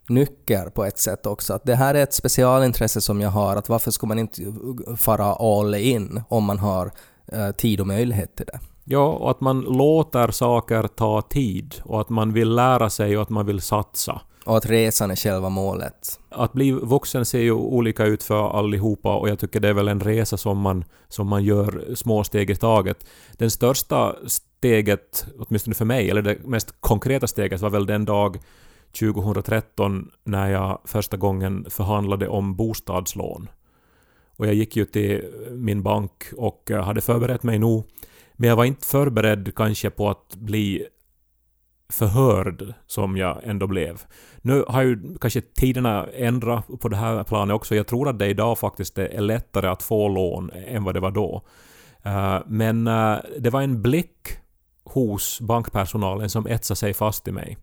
nycker 0.08 0.70
på 0.70 0.84
ett 0.84 0.98
sätt 0.98 1.26
också. 1.26 1.54
Att 1.54 1.64
det 1.64 1.74
här 1.74 1.94
är 1.94 2.02
ett 2.02 2.14
specialintresse 2.14 3.00
som 3.00 3.20
jag 3.20 3.30
har, 3.30 3.56
att 3.56 3.68
varför 3.68 3.90
ska 3.90 4.06
man 4.06 4.18
inte 4.18 4.42
fara 4.96 5.24
all 5.24 5.74
in 5.74 6.22
om 6.28 6.44
man 6.44 6.58
har 6.58 6.90
eh, 7.26 7.50
tid 7.50 7.80
och 7.80 7.86
möjlighet 7.86 8.36
till 8.36 8.46
det? 8.46 8.60
Ja, 8.84 9.06
och 9.06 9.30
att 9.30 9.40
man 9.40 9.60
låter 9.60 10.30
saker 10.30 10.88
ta 10.88 11.22
tid 11.22 11.74
och 11.84 12.00
att 12.00 12.08
man 12.08 12.32
vill 12.32 12.54
lära 12.54 12.90
sig 12.90 13.16
och 13.16 13.22
att 13.22 13.30
man 13.30 13.46
vill 13.46 13.60
satsa. 13.60 14.20
Och 14.44 14.56
att 14.56 14.66
resan 14.66 15.10
är 15.10 15.16
själva 15.16 15.48
målet. 15.48 16.20
Att 16.28 16.52
bli 16.52 16.70
vuxen 16.70 17.24
ser 17.24 17.40
ju 17.40 17.52
olika 17.52 18.04
ut 18.04 18.22
för 18.22 18.58
allihopa 18.58 19.16
och 19.16 19.28
jag 19.28 19.38
tycker 19.38 19.60
det 19.60 19.68
är 19.68 19.72
väl 19.72 19.88
en 19.88 20.00
resa 20.00 20.36
som 20.36 20.58
man, 20.58 20.84
som 21.08 21.28
man 21.28 21.44
gör 21.44 21.94
små 21.94 22.24
steg 22.24 22.50
i 22.50 22.56
taget. 22.56 23.06
Den 23.32 23.50
största 23.50 24.16
steget, 24.26 25.26
åtminstone 25.38 25.74
för 25.74 25.84
mig, 25.84 26.10
eller 26.10 26.22
det 26.22 26.44
mest 26.44 26.74
konkreta 26.80 27.26
steget 27.26 27.60
var 27.60 27.70
väl 27.70 27.86
den 27.86 28.04
dag 28.04 28.38
2013 28.98 30.10
när 30.24 30.50
jag 30.50 30.80
första 30.84 31.16
gången 31.16 31.66
förhandlade 31.70 32.28
om 32.28 32.56
bostadslån. 32.56 33.48
Och 34.36 34.46
jag 34.46 34.54
gick 34.54 34.76
ju 34.76 34.84
till 34.84 35.24
min 35.50 35.82
bank 35.82 36.12
och 36.36 36.70
eh, 36.70 36.84
hade 36.84 37.00
förberett 37.00 37.42
mig 37.42 37.58
nog. 37.58 37.84
Men 38.44 38.48
jag 38.48 38.56
var 38.56 38.64
inte 38.64 38.86
förberedd 38.86 39.54
kanske 39.56 39.90
på 39.90 40.10
att 40.10 40.36
bli 40.36 40.86
förhörd 41.92 42.74
som 42.86 43.16
jag 43.16 43.40
ändå 43.42 43.66
blev. 43.66 44.02
Nu 44.42 44.64
har 44.68 44.82
ju 44.82 45.18
kanske 45.20 45.40
tiderna 45.40 46.06
ändrat 46.14 46.66
på 46.80 46.88
det 46.88 46.96
här 46.96 47.24
planet 47.24 47.54
också. 47.54 47.74
Jag 47.74 47.86
tror 47.86 48.08
att 48.08 48.18
det 48.18 48.26
idag 48.26 48.58
faktiskt 48.58 48.98
är 48.98 49.20
lättare 49.20 49.68
att 49.68 49.82
få 49.82 50.08
lån 50.08 50.50
än 50.50 50.84
vad 50.84 50.94
det 50.94 51.00
var 51.00 51.10
då. 51.10 51.42
Eh, 52.02 52.38
men 52.46 52.86
eh, 52.86 53.16
det 53.38 53.50
var 53.50 53.62
en 53.62 53.82
blick 53.82 54.28
hos 54.84 55.40
bankpersonalen 55.40 56.30
som 56.30 56.46
etsade 56.46 56.76
sig 56.76 56.94
fast 56.94 57.28
i 57.28 57.32
mig. 57.32 57.58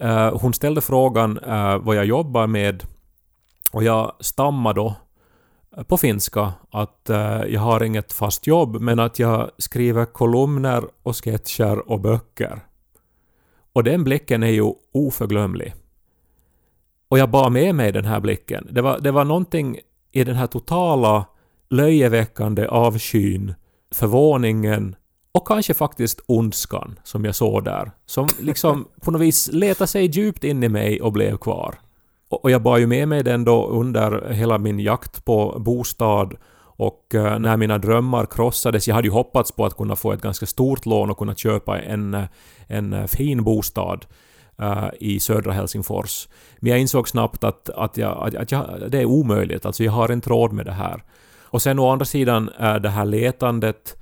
Eh, 0.00 0.38
hon 0.38 0.54
ställde 0.54 0.80
frågan 0.80 1.38
vad 1.80 1.96
jag 1.96 2.04
jobbar 2.04 2.46
med 2.46 2.84
och 3.72 3.84
jag 3.84 4.16
stammade 4.20 4.80
då 4.80 4.94
på 5.84 5.96
finska 5.96 6.52
att 6.70 7.10
eh, 7.10 7.42
jag 7.48 7.60
har 7.60 7.82
inget 7.82 8.12
fast 8.12 8.46
jobb 8.46 8.80
men 8.80 8.98
att 8.98 9.18
jag 9.18 9.50
skriver 9.58 10.04
kolumner 10.04 10.84
och 11.02 11.24
sketcher 11.24 11.90
och 11.90 12.00
böcker. 12.00 12.60
Och 13.72 13.84
den 13.84 14.04
blicken 14.04 14.42
är 14.42 14.50
ju 14.50 14.72
oförglömlig. 14.92 15.74
Och 17.08 17.18
jag 17.18 17.30
bar 17.30 17.50
med 17.50 17.74
mig 17.74 17.92
den 17.92 18.04
här 18.04 18.20
blicken. 18.20 18.68
Det 18.70 18.82
var, 18.82 18.98
det 18.98 19.10
var 19.10 19.24
någonting 19.24 19.78
i 20.12 20.24
den 20.24 20.36
här 20.36 20.46
totala 20.46 21.26
löjeväckande 21.70 22.66
avskyn, 22.66 23.54
förvåningen 23.90 24.96
och 25.32 25.46
kanske 25.46 25.74
faktiskt 25.74 26.20
ondskan 26.26 26.98
som 27.04 27.24
jag 27.24 27.34
såg 27.34 27.64
där. 27.64 27.90
Som 28.06 28.28
liksom 28.40 28.88
på 29.00 29.10
något 29.10 29.20
vis 29.20 29.50
letade 29.52 29.88
sig 29.88 30.06
djupt 30.06 30.44
in 30.44 30.62
i 30.62 30.68
mig 30.68 31.00
och 31.00 31.12
blev 31.12 31.36
kvar. 31.36 31.78
Och 32.28 32.44
och 32.44 32.50
jag 32.50 32.62
bar 32.62 32.78
ju 32.78 32.86
med 32.86 33.08
mig 33.08 33.22
den 33.22 33.44
då 33.44 33.66
under 33.66 34.30
hela 34.30 34.58
min 34.58 34.80
jakt 34.80 35.24
på 35.24 35.56
bostad 35.58 36.36
och 36.78 37.14
eh, 37.14 37.38
när 37.38 37.56
mina 37.56 37.78
drömmar 37.78 38.26
krossades, 38.26 38.88
jag 38.88 38.94
hade 38.94 39.08
ju 39.08 39.12
hoppats 39.12 39.52
på 39.52 39.66
att 39.66 39.76
kunna 39.76 39.96
få 39.96 40.12
ett 40.12 40.20
ganska 40.20 40.46
stort 40.46 40.86
lån 40.86 41.10
och 41.10 41.18
kunna 41.18 41.34
köpa 41.34 41.80
en, 41.80 42.26
en 42.66 43.08
fin 43.08 43.44
bostad 43.44 44.06
uh, 44.62 44.88
i 45.00 45.20
södra 45.20 45.52
Helsingfors. 45.52 46.28
Men 46.58 46.70
jag 46.70 46.80
insåg 46.80 47.08
snabbt 47.08 47.44
att, 47.44 47.68
att, 47.68 47.96
jag, 47.96 48.36
att, 48.36 48.52
jag, 48.52 48.64
det 48.88 49.00
är 49.00 49.04
omöjligt, 49.04 49.66
alltså 49.66 49.84
jag 49.84 49.92
har 49.92 50.12
inte 50.12 50.30
råd 50.30 50.52
med 50.52 50.66
det 50.66 50.72
här. 50.72 51.02
Och 51.42 51.62
sen 51.62 51.78
å 51.78 51.90
andra 51.90 52.04
sidan 52.04 52.50
uh, 52.60 52.74
det 52.74 52.88
här 52.88 53.04
letandet, 53.04 53.96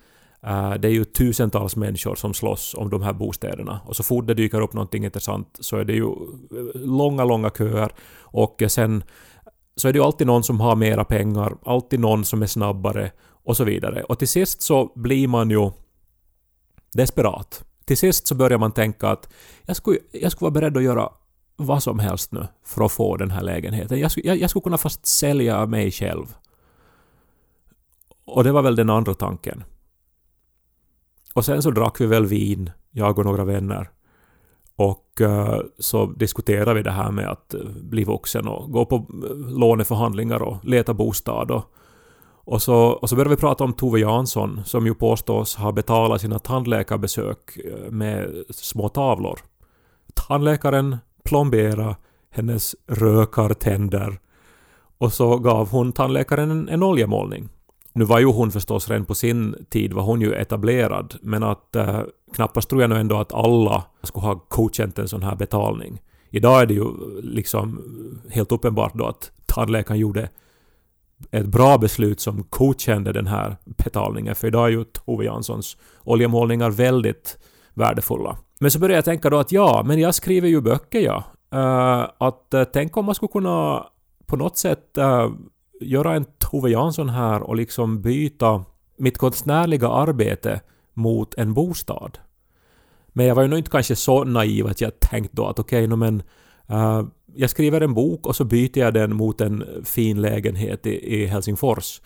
Eh, 0.47 0.75
det 0.75 0.89
är 0.89 0.93
ju 0.93 1.05
tusentals 1.05 1.77
människor 1.77 2.15
som 2.15 2.35
slåss 2.35 2.75
om 2.75 2.91
de 2.91 3.03
här 3.03 3.13
bostäderna. 3.13 3.81
Och 3.87 3.97
så 3.97 4.03
fort 4.03 4.27
det 4.27 4.35
dyker 4.35 4.61
upp 4.61 4.73
någonting 4.73 5.05
intressant 5.05 5.59
så 5.61 5.77
är 5.77 5.85
det 5.85 5.93
ju 5.93 6.07
eh, 6.07 6.81
långa, 6.81 7.25
långa 7.25 7.51
köer. 7.51 7.93
Och 8.19 8.63
eh, 8.63 8.69
sen 8.69 9.05
så 9.77 9.89
är 9.89 9.93
det 9.93 9.99
ju 9.99 10.05
alltid 10.05 10.27
någon 10.27 10.43
som 10.43 10.61
har 10.61 10.77
mera 10.77 11.05
pengar, 11.05 11.57
alltid 11.65 12.01
någon 12.01 12.25
som 12.25 12.43
är 12.43 12.47
snabbare 12.47 13.11
och 13.45 13.57
så 13.57 13.65
vidare. 13.65 14.03
Och 14.03 14.19
till 14.19 14.29
sist 14.29 14.63
så 14.63 14.93
blir 14.95 15.29
man 15.29 15.51
ju 15.51 15.71
desperat. 16.93 17.65
Till 17.85 17.97
sist 17.97 18.27
så 18.27 18.35
börjar 18.35 18.59
man 18.59 18.73
tänka 18.73 19.09
att 19.09 19.33
jag 19.63 19.77
skulle, 19.77 19.99
jag 20.13 20.33
skulle 20.33 20.47
vara 20.47 20.61
beredd 20.61 20.77
att 20.77 20.83
göra 20.83 21.09
vad 21.57 21.83
som 21.83 21.99
helst 21.99 22.33
nu 22.33 22.47
för 22.65 22.85
att 22.85 22.93
få 22.93 23.17
den 23.17 23.31
här 23.31 23.43
lägenheten. 23.43 24.01
Jag 24.01 24.11
skulle, 24.11 24.27
jag, 24.27 24.37
jag 24.37 24.51
skulle 24.51 24.63
kunna 24.63 24.79
fast 24.79 25.07
sälja 25.07 25.67
mig 25.67 25.91
själv. 25.91 26.35
Och 28.25 28.45
det 28.45 28.53
var 28.53 28.63
väl 28.63 28.77
den 28.77 28.91
andra 28.91 29.15
tanken. 29.15 29.65
Och 31.35 31.45
sen 31.45 31.63
så 31.63 31.71
drack 31.71 32.01
vi 32.01 32.07
väl 32.07 32.27
vin, 32.27 32.71
jag 32.91 33.19
och 33.19 33.25
några 33.25 33.45
vänner. 33.45 33.91
Och 34.77 35.21
eh, 35.21 35.61
så 35.79 36.07
diskuterade 36.07 36.75
vi 36.75 36.83
det 36.83 36.91
här 36.91 37.11
med 37.11 37.31
att 37.31 37.55
eh, 37.55 37.61
bli 37.83 38.05
vuxen 38.05 38.49
och 38.49 38.73
gå 38.73 38.85
på 38.85 38.97
eh, 38.97 39.37
låneförhandlingar 39.37 40.43
och 40.43 40.65
leta 40.65 40.95
bostad 40.95 41.51
och, 41.51 41.65
Och 42.47 42.63
så, 42.63 42.77
och 42.77 43.09
så 43.09 43.17
började 43.17 43.31
vi 43.31 43.41
prata 43.41 43.65
om 43.65 43.73
Tove 43.73 44.01
Jansson 44.01 44.61
som 44.65 44.87
ju 44.87 44.95
påstås 44.95 45.57
ha 45.57 45.73
betalat 45.73 46.21
sina 46.21 46.39
tandläkarbesök 46.39 47.59
med 47.91 48.45
små 48.51 48.89
tavlor. 48.89 49.41
Tandläkaren 50.15 50.97
plomberade 51.25 51.97
hennes 52.31 52.77
rökartänder 52.87 54.19
och 54.99 55.13
så 55.13 55.39
gav 55.39 55.71
hon 55.71 55.93
tandläkaren 55.93 56.51
en, 56.51 56.69
en 56.69 56.83
oljemålning. 56.83 57.49
Nu 57.95 58.05
var 58.05 58.19
ju 58.19 58.27
hon 58.27 58.51
förstås 58.51 58.89
redan 58.89 59.05
på 59.05 59.15
sin 59.15 59.67
tid 59.71 59.93
var 59.93 60.03
hon 60.03 60.21
ju 60.21 60.35
etablerad 60.35 61.15
men 61.23 61.43
att 61.43 61.77
eh, 61.77 62.01
knappast 62.35 62.69
tror 62.69 62.81
jag 62.81 62.91
nu 62.91 62.97
ändå 62.97 63.17
att 63.17 63.33
alla 63.33 63.85
skulle 64.03 64.27
ha 64.27 64.47
godkänt 64.49 64.99
en 64.99 65.09
sån 65.09 65.23
här 65.23 65.37
betalning. 65.37 66.03
Idag 66.31 66.63
är 66.63 66.67
det 66.67 66.75
ju 66.75 66.85
liksom 67.23 67.81
helt 68.31 68.53
uppenbart 68.53 68.95
då 68.95 69.07
att 69.07 69.31
tandläkaren 69.47 70.01
gjorde 70.01 70.29
ett 71.31 71.47
bra 71.47 71.79
beslut 71.79 72.21
som 72.21 72.45
godkände 72.51 73.13
den 73.13 73.27
här 73.27 73.57
betalningen 73.65 74.35
för 74.35 74.49
idag 74.49 74.67
är 74.67 74.71
ju 74.71 74.85
Tove 74.85 75.25
Janssons 75.25 75.77
oljemålningar 76.03 76.71
väldigt 76.71 77.39
värdefulla. 77.75 78.39
Men 78.61 78.71
så 78.71 78.79
började 78.79 78.95
jag 78.95 79.05
tänka 79.05 79.31
då 79.31 79.39
att 79.39 79.53
ja, 79.53 79.83
men 79.87 79.99
jag 79.99 80.15
skriver 80.15 80.49
ju 80.49 80.61
böcker 80.61 81.01
ja. 81.01 81.25
Uh, 81.55 82.11
att 82.19 82.55
uh, 82.55 82.65
tänk 82.73 82.97
om 82.97 83.05
man 83.05 83.15
skulle 83.15 83.33
kunna 83.33 83.87
på 84.27 84.37
något 84.37 84.59
sätt 84.59 84.99
uh, 84.99 85.31
göra 85.85 86.15
en 86.15 86.25
Tove 86.39 86.71
Jansson 86.71 87.09
här 87.09 87.43
och 87.43 87.57
liksom 87.57 88.03
byta 88.03 88.65
mitt 88.97 89.19
konstnärliga 89.19 89.89
arbete 89.89 90.61
mot 90.95 91.35
en 91.35 91.55
bostad. 91.55 92.19
Men 93.09 93.27
jag 93.27 93.35
var 93.35 93.43
ju 93.43 93.49
nog 93.49 93.59
inte 93.59 93.71
kanske 93.71 93.97
så 93.97 94.25
naiv 94.25 94.67
att 94.67 94.81
jag 94.81 95.01
tänkte 95.01 95.37
då 95.37 95.47
att 95.47 95.59
okej, 95.59 95.79
okay, 95.79 95.87
no, 95.87 95.97
men 95.97 96.23
uh, 96.71 97.07
jag 97.35 97.51
skriver 97.51 97.81
en 97.81 97.95
bok 97.95 98.27
och 98.27 98.37
så 98.37 98.45
byter 98.45 98.79
jag 98.79 98.95
den 98.95 99.17
mot 99.17 99.41
en 99.41 99.65
fin 99.85 100.21
lägenhet 100.21 100.87
i, 100.87 101.15
i 101.15 101.27
Helsingfors. 101.27 102.01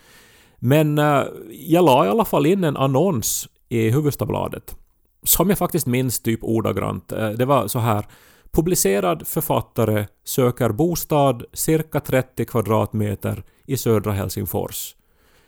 Men 0.59 0.99
uh, 0.99 1.25
jag 1.51 1.85
la 1.85 2.07
i 2.07 2.09
alla 2.09 2.25
fall 2.25 2.47
in 2.47 2.65
en 2.65 2.77
annons 2.77 3.49
i 3.69 3.91
Hufvudstadsbladet. 3.91 4.77
Som 5.23 5.49
jag 5.49 5.59
faktiskt 5.59 5.87
minns 5.87 6.21
typ 6.21 6.41
ordagrant. 6.43 7.13
Uh, 7.13 7.31
det 7.31 7.45
var 7.45 7.69
så 7.69 7.79
här 7.79 8.07
Publicerad 8.51 9.27
författare 9.27 10.07
söker 10.25 10.69
bostad 10.69 11.45
cirka 11.53 12.01
30 12.01 12.45
kvadratmeter 12.45 13.45
i 13.67 13.77
södra 13.77 14.13
Helsingfors. 14.13 14.95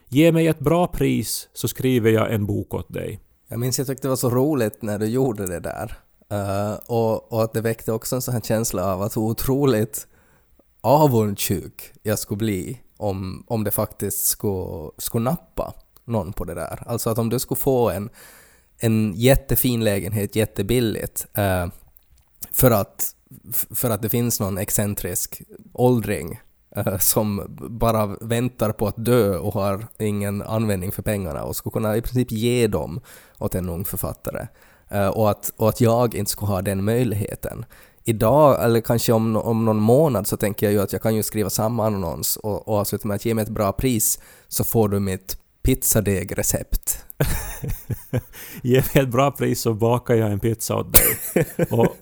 Ge 0.09 0.33
mig 0.33 0.47
ett 0.47 0.59
bra 0.59 0.87
pris 0.87 1.49
så 1.53 1.69
skriver 1.69 2.11
jag 2.11 2.35
en 2.35 2.47
bok 2.47 2.75
åt 2.75 2.93
dig. 2.93 3.21
Jag 3.49 3.61
minns 3.61 3.79
jag 3.79 3.87
tyckte 3.87 4.07
det 4.07 4.09
var 4.09 4.17
så 4.17 4.31
roligt 4.31 4.83
när 4.83 4.99
du 4.99 5.07
gjorde 5.07 5.47
det 5.47 5.61
där. 5.61 5.97
Uh, 6.33 6.79
och, 6.87 7.33
och 7.33 7.43
att 7.43 7.53
det 7.53 7.61
väckte 7.61 7.93
också 7.93 8.17
en 8.17 8.23
sån 8.23 8.35
här 8.35 8.41
känsla 8.41 8.93
av 8.93 9.03
att 9.03 9.17
hur 9.17 9.23
otroligt 9.23 10.07
avundsjuk 10.81 11.93
jag 12.03 12.19
skulle 12.19 12.39
bli 12.39 12.81
om, 12.97 13.45
om 13.47 13.65
det 13.65 13.71
faktiskt 13.71 14.27
skulle, 14.27 14.91
skulle 14.99 15.25
nappa 15.25 15.75
någon 16.05 16.33
på 16.33 16.45
det 16.45 16.55
där. 16.55 16.83
Alltså 16.87 17.11
att 17.11 17.19
om 17.19 17.29
du 17.29 17.39
skulle 17.39 17.61
få 17.61 17.91
en, 17.91 18.11
en 18.79 19.13
jättefin 19.17 19.85
lägenhet 19.85 20.37
jättebilligt 20.37 21.27
uh, 21.39 21.73
för, 22.53 22.71
att, 22.71 23.15
för 23.75 23.91
att 23.91 24.03
det 24.03 24.09
finns 24.09 24.41
någon 24.41 24.59
excentrisk 24.59 25.43
åldring 25.73 26.41
uh, 26.77 26.99
som 26.99 27.57
bara 27.71 28.07
väntar 28.07 28.73
på 28.73 28.87
att 28.89 29.05
dö 29.05 29.39
och 29.39 29.55
har 29.55 29.87
ingen 29.99 30.43
användning 30.43 30.93
för 30.93 31.03
pengarna 31.03 31.45
och 31.45 31.57
skulle 31.57 31.73
kunna 31.73 31.97
i 31.97 32.03
princip 32.03 32.33
ge 32.33 32.67
dem 32.67 33.01
åt 33.39 33.55
en 33.55 33.69
ung 33.69 33.85
författare. 33.85 34.47
Uh, 34.95 35.09
och, 35.09 35.31
att, 35.31 35.53
och 35.57 35.69
att 35.69 35.81
jag 35.81 36.15
inte 36.15 36.31
skulle 36.31 36.53
ha 36.53 36.63
den 36.63 36.85
möjligheten. 36.85 37.65
Idag, 38.05 38.65
eller 38.65 38.81
kanske 38.81 39.13
om, 39.13 39.37
om 39.37 39.65
någon 39.65 39.81
månad, 39.81 40.27
så 40.27 40.37
tänker 40.37 40.67
jag 40.67 40.73
ju 40.73 40.81
att 40.81 40.93
jag 40.93 41.03
kan 41.03 41.15
ju 41.15 41.23
skriva 41.23 41.51
samma 41.51 41.87
annons 41.87 42.37
och, 42.37 42.69
och 42.69 42.79
avsluta 42.79 43.09
med 43.09 43.15
att 43.15 43.25
ge 43.25 43.35
mig 43.35 43.43
ett 43.43 43.49
bra 43.49 43.73
pris 43.73 44.19
så 44.49 44.65
får 44.65 44.89
du 44.89 45.01
mitt 45.01 45.37
pizzadeg-recept. 45.63 47.05
Ge 48.63 48.77
mig 48.95 49.05
ett 49.05 49.09
bra 49.09 49.31
pris 49.31 49.61
så 49.61 49.75
bakar 49.75 50.15
jag 50.15 50.33
en 50.33 50.41
pizza 50.41 50.77
åt 50.77 50.93
dig. 50.93 51.47
Och, 51.71 51.97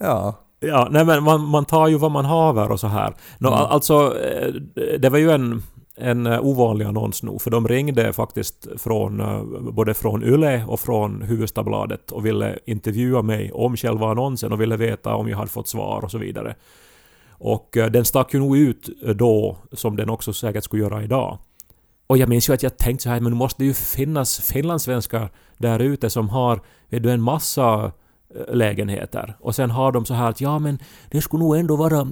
ja. 0.00 0.34
Ja, 0.62 0.88
nej 0.90 1.04
men 1.04 1.22
man, 1.22 1.44
man 1.44 1.64
tar 1.64 1.88
ju 1.88 1.98
vad 1.98 2.10
man 2.10 2.24
haver 2.24 2.72
och 2.72 2.80
så 2.80 2.86
här. 2.86 3.14
Nå, 3.38 3.48
Mm. 3.48 3.60
Alltså, 3.60 4.18
eh, 4.20 4.52
det 4.98 5.08
var 5.08 5.18
ju 5.18 5.30
en, 5.30 5.62
en 5.96 6.26
eh, 6.26 6.40
ovanlig 6.40 6.84
annons 6.84 7.22
nog, 7.22 7.42
för 7.42 7.50
de 7.50 7.68
ringde 7.68 8.12
faktiskt 8.12 8.66
från, 8.76 9.20
eh, 9.20 9.42
både 9.72 9.94
från 9.94 10.22
Yle 10.22 10.64
och 10.68 10.80
från 10.80 11.22
Hufvudstadsbladet 11.22 12.10
och 12.10 12.26
ville 12.26 12.58
intervjua 12.66 13.22
mig 13.22 13.52
om 13.52 13.76
själva 13.76 14.10
annonsen 14.10 14.52
och 14.52 14.60
ville 14.60 14.76
veta 14.76 15.14
om 15.14 15.28
jag 15.28 15.36
hade 15.36 15.50
fått 15.50 15.68
svar 15.68 16.04
och 16.04 16.10
så 16.10 16.18
vidare. 16.18 16.54
Och 17.30 17.68
den 17.72 18.04
stack 18.04 18.34
ju 18.34 18.40
nog 18.40 18.56
ut 18.56 18.88
då, 19.16 19.56
som 19.72 19.96
den 19.96 20.10
också 20.10 20.32
säkert 20.32 20.64
skulle 20.64 20.82
göra 20.82 21.02
idag. 21.02 21.38
Och 22.06 22.18
jag 22.18 22.28
minns 22.28 22.48
ju 22.48 22.54
att 22.54 22.62
jag 22.62 22.76
tänkte 22.78 23.02
så 23.02 23.08
här, 23.10 23.20
men 23.20 23.32
det 23.32 23.38
måste 23.38 23.64
ju 23.64 23.74
finnas 23.74 24.40
finlandssvenskar 24.40 25.28
där 25.58 25.78
ute 25.78 26.10
som 26.10 26.28
har 26.28 26.60
vet 26.88 27.02
du, 27.02 27.10
en 27.10 27.22
massa 27.22 27.92
lägenheter. 28.48 29.36
Och 29.40 29.54
sen 29.54 29.70
har 29.70 29.92
de 29.92 30.04
så 30.04 30.14
här 30.14 30.28
att 30.28 30.40
ja 30.40 30.58
men 30.58 30.78
det 31.10 31.20
skulle 31.20 31.42
nog 31.42 31.56
ändå 31.56 31.76
vara 31.76 32.08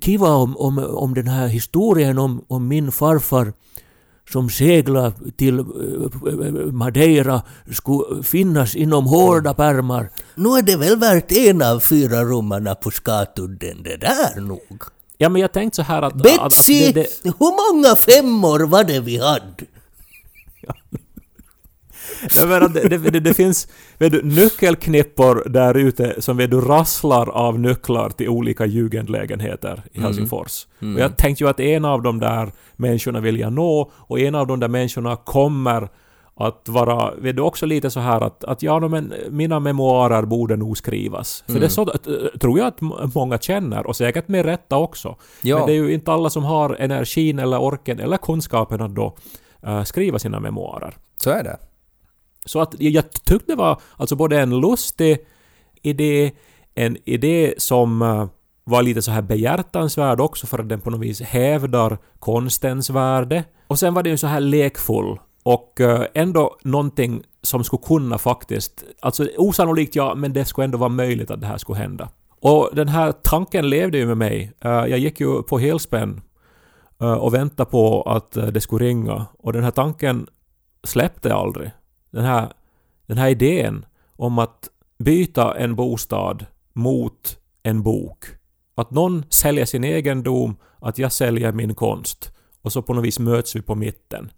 kiva 0.00 0.28
om, 0.28 0.56
om, 0.56 0.78
om 0.78 1.14
den 1.14 1.28
här 1.28 1.46
historien 1.46 2.18
om, 2.18 2.44
om 2.48 2.68
min 2.68 2.92
farfar 2.92 3.52
som 4.30 4.50
seglade 4.50 5.12
till 5.36 5.58
eh, 5.58 5.64
Madeira 6.72 7.42
skulle 7.70 8.22
finnas 8.22 8.76
inom 8.76 9.06
hårda 9.06 9.54
pärmar. 9.54 10.10
Nu 10.34 10.48
är 10.48 10.62
det 10.62 10.76
väl 10.76 10.98
värt 10.98 11.32
en 11.32 11.62
av 11.62 11.80
fyra 11.80 12.24
rummarna 12.24 12.74
på 12.74 12.90
Skatudden 12.90 13.82
det 13.82 13.96
där 13.96 14.40
nog. 14.40 14.82
Ja 15.18 15.28
men 15.28 15.42
jag 15.42 15.52
tänkte 15.52 15.76
så 15.76 15.82
här 15.82 16.02
att... 16.02 16.12
att, 16.14 16.38
att 16.38 16.42
Betsy, 16.42 16.92
det, 16.92 16.92
det, 16.92 17.34
hur 17.38 17.74
många 17.74 17.96
femmor 17.96 18.60
var 18.60 18.84
det 18.84 19.00
vi 19.00 19.18
hade? 19.18 19.64
Jag 22.40 22.48
menar, 22.48 22.68
det, 22.68 22.98
det, 22.98 23.20
det, 23.20 23.34
finns 23.34 23.68
vet 23.98 24.12
du, 24.12 24.22
nyckelknippor 24.22 25.48
där 25.48 25.76
ute 25.76 26.22
som 26.22 26.36
vet 26.36 26.50
du, 26.50 26.60
rasslar 26.60 27.28
av 27.28 27.60
nycklar 27.60 28.10
till 28.10 28.28
olika 28.28 28.66
jugendlägenheter 28.66 29.82
i 29.92 30.00
Helsingfors. 30.00 30.66
Och 30.78 31.00
jag 31.00 31.16
tänkte 31.16 31.44
ju 31.44 31.50
att 31.50 31.60
en 31.60 31.84
av 31.84 32.02
de 32.02 32.20
där 32.20 32.52
människorna 32.76 33.20
vill 33.20 33.40
jag 33.40 33.52
nå 33.52 33.90
och 33.94 34.20
en 34.20 34.34
av 34.34 34.46
de 34.46 34.60
där 34.60 34.68
människorna 34.68 35.16
kommer 35.16 35.88
att 36.34 36.68
vara, 36.68 37.14
vet 37.14 37.36
du, 37.36 37.42
också 37.42 37.66
lite 37.66 37.90
så 37.90 38.00
här 38.00 38.20
att, 38.20 38.44
att 38.44 38.62
ja, 38.62 38.88
men 38.88 39.14
mina 39.30 39.60
memoarer 39.60 40.22
borde 40.22 40.56
nog 40.56 40.78
skrivas. 40.78 41.44
För 41.46 41.60
det 41.60 41.64
är 41.64 41.68
så, 41.68 41.82
att, 41.82 42.06
tror 42.40 42.58
jag 42.58 42.66
att 42.66 42.80
många 43.14 43.38
känner, 43.38 43.86
och 43.86 43.96
säkert 43.96 44.28
med 44.28 44.44
rätta 44.44 44.76
också. 44.76 45.16
Ja. 45.42 45.58
Men 45.58 45.66
det 45.66 45.72
är 45.72 45.76
ju 45.76 45.92
inte 45.92 46.12
alla 46.12 46.30
som 46.30 46.44
har 46.44 46.76
energin 46.78 47.38
eller 47.38 47.60
orken 47.60 48.00
eller 48.00 48.16
kunskapen 48.16 48.80
att 48.80 48.94
då 48.94 49.16
eh, 49.66 49.82
skriva 49.82 50.18
sina 50.18 50.40
memoarer. 50.40 50.96
Så 51.16 51.30
är 51.30 51.44
det. 51.44 51.56
Så 52.44 52.60
att 52.60 52.74
jag- 52.78 53.12
tyckte 53.12 53.52
det 53.52 53.56
var 53.56 53.80
alltså 53.96 54.16
både 54.16 54.40
en 54.40 54.60
lustig 54.60 55.18
idé, 55.82 56.32
en 56.74 56.96
idé 57.04 57.54
som 57.58 58.02
eh, 58.02 58.26
var 58.64 58.82
lite 58.82 59.02
så 59.02 59.10
här 59.10 59.22
behjärtansvärd 59.22 60.20
också 60.20 60.46
för 60.46 60.58
att 60.58 60.68
den 60.68 60.80
på 60.80 60.90
något 60.90 61.00
vis 61.00 61.20
hävdar 61.20 61.98
konstens 62.18 62.90
värde. 62.90 63.44
Och 63.66 63.78
sen 63.78 63.94
var 63.94 64.02
den 64.02 64.10
ju 64.12 64.16
så 64.16 64.26
här 64.26 64.40
lekfull 64.40 65.18
och 65.42 65.80
eh, 65.80 66.04
ändå 66.14 66.56
någonting 66.64 67.22
som 67.42 67.64
skulle 67.64 67.82
kunna 67.82 68.18
faktiskt, 68.18 68.84
alltså 69.00 69.28
osannolikt 69.38 69.96
ja, 69.96 70.14
men 70.14 70.32
det 70.32 70.44
skulle 70.44 70.64
ändå 70.64 70.78
vara 70.78 70.88
möjligt 70.88 71.30
att 71.30 71.40
det 71.40 71.46
här 71.46 71.58
skulle 71.58 71.78
hända. 71.78 72.08
Och 72.40 72.70
den 72.72 72.88
här 72.88 73.12
tanken 73.12 73.68
levde 73.70 73.98
ju 73.98 74.06
med 74.06 74.16
mig. 74.18 74.52
Eh, 74.60 74.70
jag 74.70 74.98
gick 74.98 75.20
ju 75.20 75.42
på 75.42 75.58
helspänn 75.58 76.20
och 77.20 77.34
väntade 77.34 77.70
på 77.70 78.02
att 78.02 78.32
det 78.32 78.60
skulle 78.60 78.84
ringa 78.86 79.26
och 79.38 79.52
den 79.52 79.64
här 79.64 79.70
tanken 79.70 80.26
släppte 80.84 81.34
aldrig 81.34 81.70
den 82.12 82.24
här, 82.24 82.52
den 83.06 83.18
här 83.18 83.28
idén 83.28 83.86
om 84.16 84.38
att 84.38 84.68
byta 84.98 85.58
en 85.58 85.74
bostad 85.74 86.46
mot 86.72 87.38
en 87.62 87.82
bok. 87.82 88.24
Att 88.74 88.90
någon 88.90 89.24
säljer 89.30 89.64
sin 89.64 89.84
egendom, 89.84 90.56
att 90.78 90.98
jag 90.98 91.12
säljer 91.12 91.52
min 91.52 91.74
konst. 91.74 92.32
Och 92.62 92.72
så 92.72 92.82
på 92.82 92.94
något 92.94 93.04
vis 93.04 93.18
möts 93.18 93.56
vi 93.56 93.62
på 93.62 93.74
mitten. 93.74 94.32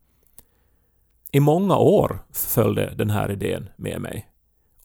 I 1.32 1.40
många 1.40 1.76
år 1.76 2.18
följde 2.32 2.94
den 2.94 3.10
här 3.10 3.30
idén 3.30 3.68
med 3.76 4.00
mig. 4.00 4.28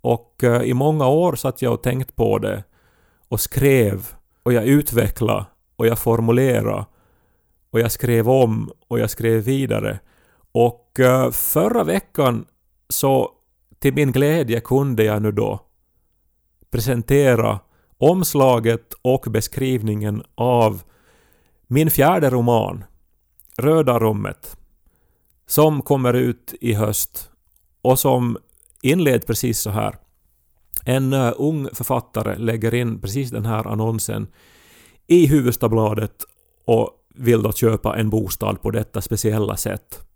Och 0.02 0.44
eh, 0.44 0.62
i 0.62 0.74
många 0.74 1.08
år 1.08 1.36
satt 1.36 1.62
jag 1.62 1.74
och 1.74 1.84
tänkte 1.84 2.14
på 2.14 2.38
det 2.38 2.64
och 3.28 3.40
skrev 3.40 4.08
och 4.44 4.54
jag 4.54 4.66
utvecklade 4.66 5.46
och 5.76 5.88
jag 5.88 6.00
formulerade 6.00 6.86
och 7.72 7.80
jag 7.80 7.92
skrev 7.92 8.30
om 8.30 8.72
och 8.88 9.00
jag 9.00 9.10
skrev 9.10 9.44
vidare. 9.44 10.00
Och 10.52 11.00
eh, 11.00 11.32
förra 11.32 11.84
veckan 11.84 12.46
så 12.90 13.32
till 13.80 13.94
min 13.94 14.12
glädje 14.12 14.60
kunde 14.60 15.04
jag 15.04 15.22
nu 15.22 15.32
då 15.32 15.60
presentera 16.72 17.60
omslaget 17.98 18.94
och 19.02 19.26
beskrivningen 19.30 20.24
av 20.36 20.82
min 21.68 21.92
fjärde 21.92 22.30
roman, 22.30 22.84
Röda 23.58 24.00
rummet, 24.00 24.58
som 25.48 25.82
kommer 25.82 26.14
ut 26.14 26.54
i 26.62 26.74
höst 26.74 27.32
och 27.82 28.00
som 28.00 28.38
inleds 28.82 29.26
precis 29.26 29.60
så 29.60 29.70
här. 29.70 29.96
En 30.86 31.14
eh, 31.14 31.34
ung 31.38 31.70
författare 31.74 32.36
lägger 32.36 32.74
in 32.74 33.02
precis 33.02 33.32
den 33.32 33.46
här 33.46 33.68
annonsen 33.68 34.28
i 35.08 35.28
Hufvudstadsbladet 35.28 36.16
och 36.66 36.90
vill 37.16 37.42
då 37.42 37.52
köpa 37.52 37.98
en 37.98 38.10
bostad 38.10 38.62
på 38.62 38.72
detta 38.72 39.02
speciella 39.02 39.58
sätt. 39.58 40.09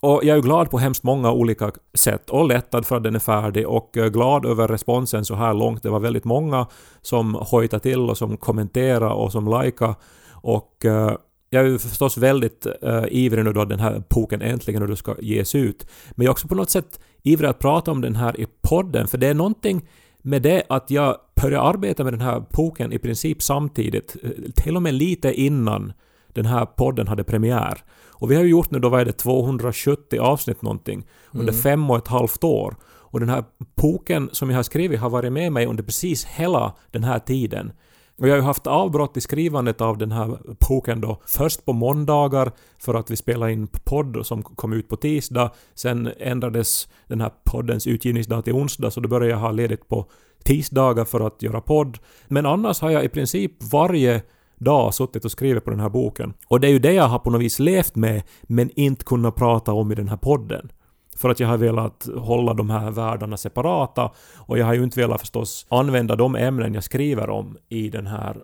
Och 0.00 0.24
jag 0.24 0.32
är 0.32 0.36
ju 0.36 0.42
glad 0.42 0.70
på 0.70 0.78
hemskt 0.78 1.02
många 1.02 1.32
olika 1.32 1.72
sätt 1.94 2.30
och 2.30 2.48
lättad 2.48 2.86
för 2.86 2.96
att 2.96 3.02
den 3.02 3.14
är 3.14 3.18
färdig 3.18 3.68
och 3.68 3.96
eh, 3.96 4.08
glad 4.08 4.46
över 4.46 4.68
responsen 4.68 5.24
så 5.24 5.34
här 5.34 5.54
långt. 5.54 5.82
Det 5.82 5.90
var 5.90 6.00
väldigt 6.00 6.24
många 6.24 6.66
som 7.02 7.34
hojtade 7.34 7.82
till 7.82 8.00
och 8.00 8.18
som 8.18 8.36
kommenterade 8.36 9.14
och 9.14 9.32
som 9.32 9.62
likade. 9.62 9.94
Och 10.32 10.84
eh, 10.84 11.12
jag 11.50 11.64
är 11.64 11.68
ju 11.68 11.78
förstås 11.78 12.18
väldigt 12.18 12.66
uh, 12.84 13.04
ivrig 13.08 13.44
nu 13.44 13.52
då 13.52 13.64
den 13.64 13.80
här 13.80 14.02
boken 14.08 14.42
äntligen 14.42 14.82
nu 14.82 14.96
ska 14.96 15.16
ges 15.20 15.54
ut. 15.54 15.86
Men 16.10 16.24
jag 16.24 16.30
är 16.30 16.32
också 16.32 16.48
på 16.48 16.54
något 16.54 16.70
sätt 16.70 17.00
ivrig 17.22 17.48
att 17.48 17.58
prata 17.58 17.90
om 17.90 18.00
den 18.00 18.16
här 18.16 18.40
i 18.40 18.46
podden, 18.62 19.08
för 19.08 19.18
det 19.18 19.26
är 19.26 19.34
någonting 19.34 19.88
med 20.22 20.42
det 20.42 20.62
att 20.68 20.90
jag 20.90 21.16
började 21.42 21.64
arbeta 21.64 22.04
med 22.04 22.12
den 22.12 22.20
här 22.20 22.42
boken 22.50 22.92
i 22.92 22.98
princip 22.98 23.42
samtidigt, 23.42 24.16
till 24.54 24.76
och 24.76 24.82
med 24.82 24.94
lite 24.94 25.32
innan 25.32 25.92
den 26.32 26.46
här 26.46 26.66
podden 26.66 27.08
hade 27.08 27.24
premiär. 27.24 27.78
Och 28.20 28.30
vi 28.30 28.36
har 28.36 28.42
ju 28.42 28.50
gjort 28.50 28.70
nu 28.70 28.78
då, 28.78 28.88
vad 28.88 29.00
är 29.00 29.04
det, 29.04 29.12
270 29.12 30.20
avsnitt 30.20 30.62
någonting 30.62 31.06
under 31.30 31.52
fem 31.52 31.90
och 31.90 31.96
ett 31.96 32.08
halvt 32.08 32.44
år. 32.44 32.76
Och 33.10 33.20
den 33.20 33.28
här 33.28 33.44
boken 33.76 34.28
som 34.32 34.50
jag 34.50 34.58
har 34.58 34.62
skrivit 34.62 35.00
har 35.00 35.10
varit 35.10 35.32
med 35.32 35.52
mig 35.52 35.66
under 35.66 35.82
precis 35.82 36.24
hela 36.24 36.74
den 36.90 37.04
här 37.04 37.18
tiden. 37.18 37.72
Och 38.18 38.28
jag 38.28 38.32
har 38.32 38.36
ju 38.36 38.42
haft 38.42 38.66
avbrott 38.66 39.16
i 39.16 39.20
skrivandet 39.20 39.80
av 39.80 39.98
den 39.98 40.12
här 40.12 40.38
boken 40.68 41.00
då. 41.00 41.20
Först 41.26 41.64
på 41.64 41.72
måndagar 41.72 42.52
för 42.78 42.94
att 42.94 43.10
vi 43.10 43.16
spelade 43.16 43.52
in 43.52 43.68
podd 43.84 44.26
som 44.26 44.42
kom 44.42 44.72
ut 44.72 44.88
på 44.88 44.96
tisdag. 44.96 45.50
Sen 45.74 46.12
ändrades 46.18 46.88
den 47.06 47.20
här 47.20 47.30
poddens 47.44 47.86
utgivningsdag 47.86 48.44
till 48.44 48.52
onsdag 48.52 48.90
så 48.90 49.00
då 49.00 49.08
började 49.08 49.30
jag 49.30 49.38
ha 49.38 49.50
ledigt 49.50 49.88
på 49.88 50.06
tisdagar 50.44 51.04
för 51.04 51.20
att 51.20 51.42
göra 51.42 51.60
podd. 51.60 51.98
Men 52.28 52.46
annars 52.46 52.80
har 52.80 52.90
jag 52.90 53.04
i 53.04 53.08
princip 53.08 53.52
varje 53.72 54.22
dag 54.58 54.94
suttit 54.94 55.24
och 55.24 55.30
skrivit 55.30 55.64
på 55.64 55.70
den 55.70 55.80
här 55.80 55.88
boken. 55.88 56.34
Och 56.48 56.60
det 56.60 56.66
är 56.66 56.70
ju 56.70 56.78
det 56.78 56.92
jag 56.92 57.08
har 57.08 57.18
på 57.18 57.30
något 57.30 57.40
vis 57.40 57.58
levt 57.58 57.96
med 57.96 58.22
men 58.42 58.70
inte 58.70 59.04
kunnat 59.04 59.36
prata 59.36 59.72
om 59.72 59.92
i 59.92 59.94
den 59.94 60.08
här 60.08 60.16
podden. 60.16 60.72
För 61.16 61.28
att 61.28 61.40
jag 61.40 61.48
har 61.48 61.56
velat 61.56 62.08
hålla 62.16 62.54
de 62.54 62.70
här 62.70 62.90
världarna 62.90 63.36
separata 63.36 64.10
och 64.36 64.58
jag 64.58 64.66
har 64.66 64.74
ju 64.74 64.84
inte 64.84 65.00
velat 65.00 65.20
förstås 65.20 65.66
använda 65.68 66.16
de 66.16 66.36
ämnen 66.36 66.74
jag 66.74 66.84
skriver 66.84 67.30
om 67.30 67.56
i 67.68 67.88
den 67.88 68.06
här 68.06 68.36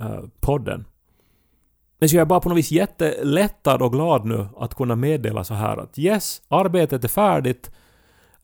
eh, 0.00 0.20
podden. 0.40 0.84
Men 1.98 2.08
så 2.08 2.16
jag 2.16 2.20
är 2.20 2.26
bara 2.26 2.40
på 2.40 2.48
något 2.48 2.58
vis 2.58 2.70
jättelättad 2.70 3.82
och 3.82 3.92
glad 3.92 4.24
nu 4.24 4.46
att 4.56 4.74
kunna 4.74 4.96
meddela 4.96 5.44
så 5.44 5.54
här 5.54 5.76
att 5.76 5.98
yes, 5.98 6.42
arbetet 6.48 7.04
är 7.04 7.08
färdigt. 7.08 7.70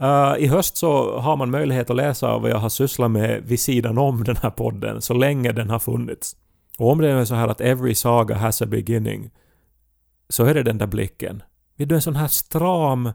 Uh, 0.02 0.34
I 0.38 0.46
höst 0.46 0.76
så 0.76 1.18
har 1.18 1.36
man 1.36 1.50
möjlighet 1.50 1.90
att 1.90 1.96
läsa 1.96 2.38
vad 2.38 2.50
jag 2.50 2.56
har 2.56 2.68
sysslat 2.68 3.10
med 3.10 3.42
vid 3.42 3.60
sidan 3.60 3.98
om 3.98 4.24
den 4.24 4.36
här 4.36 4.50
podden 4.50 5.02
så 5.02 5.14
länge 5.14 5.52
den 5.52 5.70
har 5.70 5.78
funnits. 5.78 6.36
Och 6.80 6.90
om 6.90 6.98
det 6.98 7.10
är 7.10 7.24
så 7.24 7.34
här 7.34 7.48
att 7.48 7.60
every 7.60 7.94
saga 7.94 8.36
has 8.36 8.62
a 8.62 8.66
beginning 8.66 9.30
så 10.28 10.44
är 10.44 10.54
det 10.54 10.62
den 10.62 10.78
där 10.78 10.86
blicken. 10.86 11.42
Vill 11.76 11.88
du 11.88 11.94
en 11.94 12.02
sån 12.02 12.16
här 12.16 12.28
stram 12.28 13.12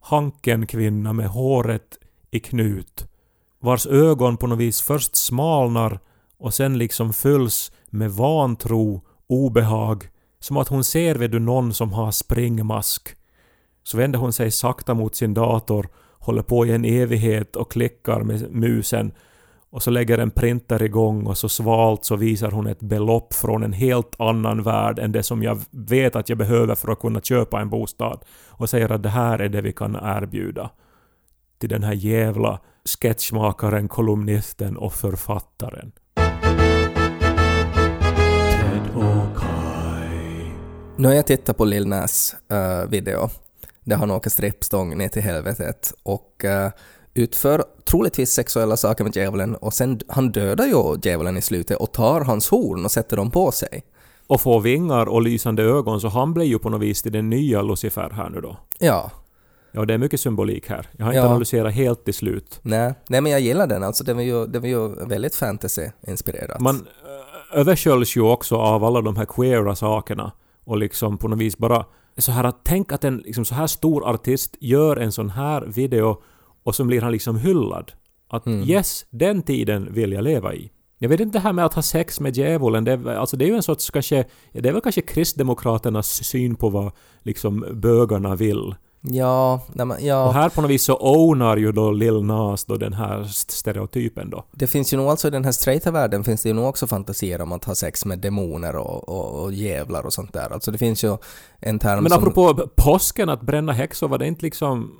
hanken 0.00 0.66
kvinna 0.66 1.12
med 1.12 1.28
håret 1.28 1.98
i 2.30 2.40
knut 2.40 3.08
vars 3.60 3.86
ögon 3.86 4.36
på 4.36 4.46
något 4.46 4.58
vis 4.58 4.82
först 4.82 5.16
smalnar 5.16 6.00
och 6.38 6.54
sen 6.54 6.78
liksom 6.78 7.12
fylls 7.12 7.72
med 7.86 8.10
vantro, 8.10 9.02
obehag, 9.26 10.08
som 10.38 10.56
att 10.56 10.68
hon 10.68 10.84
ser 10.84 11.14
vid 11.14 11.30
du 11.30 11.38
någon 11.38 11.74
som 11.74 11.92
har 11.92 12.10
springmask. 12.10 13.16
Så 13.82 13.96
vänder 13.96 14.18
hon 14.18 14.32
sig 14.32 14.50
sakta 14.50 14.94
mot 14.94 15.16
sin 15.16 15.34
dator, 15.34 15.88
håller 16.18 16.42
på 16.42 16.66
i 16.66 16.72
en 16.72 16.84
evighet 16.84 17.56
och 17.56 17.72
klickar 17.72 18.20
med 18.20 18.50
musen 18.50 19.12
och 19.76 19.82
så 19.82 19.90
lägger 19.90 20.18
en 20.18 20.30
printer 20.30 20.82
igång 20.82 21.26
och 21.26 21.38
så 21.38 21.48
svalt 21.48 22.04
så 22.04 22.16
visar 22.16 22.50
hon 22.50 22.66
ett 22.66 22.80
belopp 22.80 23.34
från 23.34 23.62
en 23.62 23.72
helt 23.72 24.20
annan 24.20 24.62
värld 24.62 24.98
än 24.98 25.12
det 25.12 25.22
som 25.22 25.42
jag 25.42 25.58
vet 25.70 26.16
att 26.16 26.28
jag 26.28 26.38
behöver 26.38 26.74
för 26.74 26.92
att 26.92 27.00
kunna 27.00 27.20
köpa 27.20 27.60
en 27.60 27.70
bostad. 27.70 28.24
Och 28.48 28.70
säger 28.70 28.92
att 28.92 29.02
det 29.02 29.08
här 29.08 29.38
är 29.38 29.48
det 29.48 29.60
vi 29.60 29.72
kan 29.72 29.94
erbjuda. 30.02 30.70
Till 31.58 31.68
den 31.68 31.82
här 31.82 31.92
jävla 31.92 32.60
sketchmakaren, 32.84 33.88
kolumnisten 33.88 34.76
och 34.76 34.92
författaren. 34.92 35.92
Nu 40.96 41.08
har 41.08 41.14
jag 41.14 41.26
tittat 41.26 41.56
på 41.56 41.64
Lil 41.64 41.86
Nas 41.86 42.36
eh, 42.50 42.90
video 42.90 43.28
där 43.86 43.96
han 43.96 44.10
åker 44.10 44.30
strippstång 44.30 44.98
ner 44.98 45.08
till 45.08 45.22
helvetet 45.22 45.92
och 46.02 46.44
uh, 46.44 46.70
utför 47.16 47.64
troligtvis 47.84 48.30
sexuella 48.30 48.76
saker 48.76 49.04
med 49.04 49.16
djävulen 49.16 49.54
och 49.56 49.74
sen 49.74 50.00
han 50.08 50.32
dödar 50.32 50.66
ju 50.66 50.96
djävulen 51.02 51.36
i 51.36 51.42
slutet 51.42 51.76
och 51.76 51.92
tar 51.92 52.20
hans 52.20 52.48
horn 52.48 52.84
och 52.84 52.90
sätter 52.90 53.16
dem 53.16 53.30
på 53.30 53.52
sig. 53.52 53.82
Och 54.26 54.40
får 54.40 54.60
vingar 54.60 55.06
och 55.06 55.22
lysande 55.22 55.62
ögon 55.62 56.00
så 56.00 56.08
han 56.08 56.34
blir 56.34 56.46
ju 56.46 56.58
på 56.58 56.70
något 56.70 56.80
vis 56.80 57.02
till 57.02 57.12
den 57.12 57.30
nya 57.30 57.62
Lucifer 57.62 58.10
här 58.10 58.28
nu 58.30 58.40
då. 58.40 58.56
Ja. 58.78 59.10
Ja, 59.72 59.84
det 59.84 59.94
är 59.94 59.98
mycket 59.98 60.20
symbolik 60.20 60.68
här. 60.68 60.88
Jag 60.98 61.04
har 61.04 61.12
inte 61.12 61.18
Ja. 61.20 61.26
analyserat 61.28 61.74
helt 61.74 62.04
till 62.04 62.14
slut. 62.14 62.58
Nej, 62.62 62.94
nej 63.08 63.20
men 63.20 63.32
jag 63.32 63.40
gillar 63.40 63.66
den 63.66 63.82
alltså. 63.84 64.04
Den 64.04 64.16
var 64.16 64.22
ju, 64.22 64.46
den 64.46 64.62
var 64.62 64.68
ju 64.68 64.88
väldigt 65.06 65.34
fantasy-inspirerat. 65.34 66.60
Man 66.60 66.76
ö, 67.54 67.60
översköljs 67.60 68.16
ju 68.16 68.20
också 68.20 68.56
av 68.56 68.84
alla 68.84 69.00
de 69.00 69.16
här 69.16 69.24
queera 69.24 69.76
sakerna 69.76 70.32
och 70.64 70.76
liksom 70.78 71.18
på 71.18 71.28
något 71.28 71.38
vis 71.38 71.58
bara 71.58 71.84
så 72.18 72.32
här 72.32 72.44
att 72.44 72.60
tänk 72.64 72.92
att 72.92 73.04
en 73.04 73.16
liksom 73.18 73.44
så 73.44 73.54
här 73.54 73.66
stor 73.66 74.08
artist 74.08 74.56
gör 74.60 74.96
en 74.96 75.12
sån 75.12 75.30
här 75.30 75.62
video 75.66 76.22
och 76.66 76.74
så 76.74 76.84
blir 76.84 77.00
han 77.00 77.12
liksom 77.12 77.36
hyllad. 77.36 77.92
Att 78.28 78.46
yes, 78.46 79.06
den 79.10 79.42
tiden 79.42 79.92
vill 79.92 80.12
jag 80.12 80.24
leva 80.24 80.54
i. 80.54 80.70
Jag 80.98 81.08
vet 81.08 81.20
inte 81.20 81.38
det 81.38 81.42
här 81.42 81.52
med 81.52 81.64
att 81.64 81.74
ha 81.74 81.82
sex 81.82 82.20
med 82.20 82.36
djävulen, 82.36 82.84
det 82.84 82.92
är, 82.92 83.14
alltså 83.14 83.36
det 83.36 83.44
är 83.44 83.48
ju 83.48 83.56
en 83.56 83.62
sorts 83.62 83.90
kanske, 83.90 84.24
det 84.52 84.68
är 84.68 84.72
väl 84.72 84.82
kanske 84.82 85.00
kristdemokraternas 85.00 86.24
syn 86.24 86.54
på 86.54 86.68
vad 86.68 86.92
liksom 87.22 87.64
bögarna 87.72 88.36
vill. 88.36 88.74
Ja, 89.00 89.60
nej, 89.72 89.86
men, 89.86 90.06
ja. 90.06 90.26
Och 90.26 90.34
här 90.34 90.48
på 90.48 90.60
något 90.62 90.70
vis 90.70 90.84
så 90.84 90.96
ownar 91.00 91.56
ju 91.56 91.72
då 91.72 91.90
Lil 91.90 92.22
Nas 92.22 92.64
då 92.64 92.76
den 92.76 92.92
här 92.92 93.20
st- 93.20 93.52
stereotypen 93.52 94.30
då. 94.30 94.44
Det 94.52 94.66
finns 94.66 94.92
ju 94.92 94.96
nog 94.96 95.06
alltså 95.06 95.28
i 95.28 95.30
den 95.30 95.44
här 95.44 95.52
straighta 95.52 95.90
världen 95.90 96.24
finns 96.24 96.42
det 96.42 96.48
ju 96.48 96.54
nog 96.54 96.68
också 96.68 96.86
fantasier 96.86 97.40
om 97.40 97.52
att 97.52 97.64
ha 97.64 97.74
sex 97.74 98.04
med 98.04 98.18
demoner 98.18 98.76
och, 98.76 99.08
och, 99.08 99.42
och 99.42 99.52
djävlar 99.52 100.06
och 100.06 100.12
sånt 100.12 100.32
där. 100.32 100.52
Alltså 100.52 100.70
det 100.70 100.78
finns 100.78 101.04
ju 101.04 101.16
en 101.60 101.78
term 101.78 102.02
Men 102.02 102.10
som... 102.10 102.18
apropå 102.18 102.68
påsken, 102.76 103.28
att 103.28 103.42
bränna 103.42 103.72
häxor, 103.72 104.08
var 104.08 104.18
det 104.18 104.26
inte 104.26 104.42
liksom... 104.42 104.92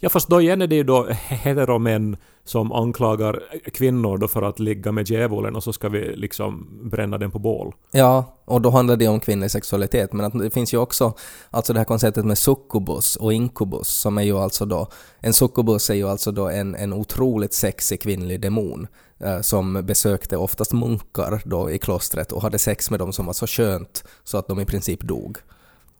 Ja 0.00 0.08
fast 0.08 0.28
då 0.28 0.40
igen 0.40 0.62
är 0.62 0.66
det 0.66 0.76
ju 0.76 0.84
då 0.84 1.06
heteromän 1.28 2.16
som 2.44 2.72
anklagar 2.72 3.42
kvinnor 3.74 4.18
då 4.18 4.28
för 4.28 4.42
att 4.42 4.58
ligga 4.58 4.92
med 4.92 5.10
djävulen 5.10 5.56
och 5.56 5.64
så 5.64 5.72
ska 5.72 5.88
vi 5.88 6.16
liksom 6.16 6.68
bränna 6.90 7.18
den 7.18 7.30
på 7.30 7.38
bål. 7.38 7.74
Ja, 7.90 8.38
och 8.44 8.62
då 8.62 8.70
handlar 8.70 8.96
det 8.96 9.08
om 9.08 9.20
kvinnlig 9.20 9.50
sexualitet. 9.50 10.12
Men 10.12 10.26
att 10.26 10.38
det 10.38 10.50
finns 10.50 10.74
ju 10.74 10.78
också 10.78 11.14
alltså 11.50 11.72
det 11.72 11.78
här 11.78 11.84
konceptet 11.84 12.24
med 12.24 12.38
succubus 12.38 13.16
och 13.16 13.32
incubus 13.32 13.88
som 13.88 14.18
är 14.18 14.22
ju 14.22 14.38
alltså 14.38 14.64
då... 14.64 14.88
En 15.20 15.32
succubus 15.32 15.90
är 15.90 15.94
ju 15.94 16.08
alltså 16.08 16.32
då 16.32 16.48
en, 16.48 16.74
en 16.74 16.92
otroligt 16.92 17.54
sexig 17.54 18.00
kvinnlig 18.00 18.40
demon 18.40 18.86
eh, 19.20 19.40
som 19.40 19.86
besökte 19.86 20.36
oftast 20.36 20.72
munkar 20.72 21.42
då 21.44 21.70
i 21.70 21.78
klostret 21.78 22.32
och 22.32 22.42
hade 22.42 22.58
sex 22.58 22.90
med 22.90 22.98
dem 23.00 23.12
som 23.12 23.26
var 23.26 23.32
så 23.32 23.46
skönt 23.46 24.04
så 24.24 24.38
att 24.38 24.48
de 24.48 24.60
i 24.60 24.64
princip 24.64 25.00
dog. 25.00 25.38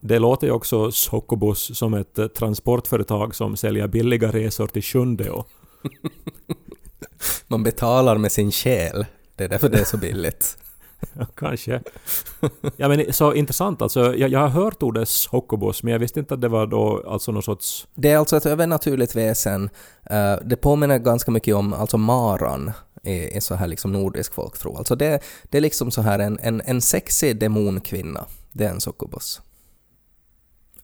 Det 0.00 0.18
låter 0.18 0.46
ju 0.46 0.52
också 0.52 0.90
Sokobus 0.92 1.78
som 1.78 1.94
ett 1.94 2.18
eh, 2.18 2.26
transportföretag 2.26 3.34
som 3.34 3.56
säljer 3.56 3.88
billiga 3.88 4.32
resor 4.32 4.66
till 4.66 4.82
Sjundeå. 4.82 5.44
Man 7.46 7.62
betalar 7.62 8.18
med 8.18 8.32
sin 8.32 8.52
själ. 8.52 9.06
Det 9.36 9.44
är 9.44 9.48
därför 9.48 9.68
det 9.68 9.80
är 9.80 9.84
så 9.84 9.96
billigt. 9.96 10.58
Ja, 11.12 11.26
Kanske. 11.34 11.82
Ja 12.76 12.88
men 12.88 13.12
så 13.12 13.34
intressant 13.34 13.82
alltså. 13.82 14.16
Jag, 14.16 14.30
jag 14.30 14.40
har 14.40 14.48
hört 14.48 14.82
ordet 14.82 15.08
Sokobus 15.08 15.82
men 15.82 15.92
jag 15.92 15.98
visste 15.98 16.20
inte 16.20 16.34
att 16.34 16.40
det 16.40 16.48
var 16.48 16.66
då 16.66 17.04
alltså 17.06 17.32
någon 17.32 17.42
sorts... 17.42 17.86
Det 17.94 18.10
är 18.10 18.18
alltså 18.18 18.36
ett 18.36 18.46
övernaturligt 18.46 19.16
väsen. 19.16 19.70
Eh, 20.10 20.34
det 20.44 20.56
påminner 20.56 20.98
ganska 20.98 21.30
mycket 21.30 21.54
om 21.54 21.72
alltså 21.72 21.98
maran 21.98 22.72
i, 23.02 23.36
i 23.36 23.40
så 23.40 23.54
här 23.54 23.66
liksom 23.66 23.92
nordisk 23.92 24.34
folktro. 24.34 24.76
Alltså 24.76 24.96
det, 24.96 25.20
det 25.42 25.58
är 25.58 25.62
liksom 25.62 25.90
så 25.90 26.02
här 26.02 26.18
en, 26.18 26.38
en, 26.42 26.62
en 26.64 26.80
sexig 26.80 27.40
demonkvinna. 27.40 28.26
Det 28.52 28.64
är 28.64 28.70
en 28.70 28.80
succubus. 28.80 29.40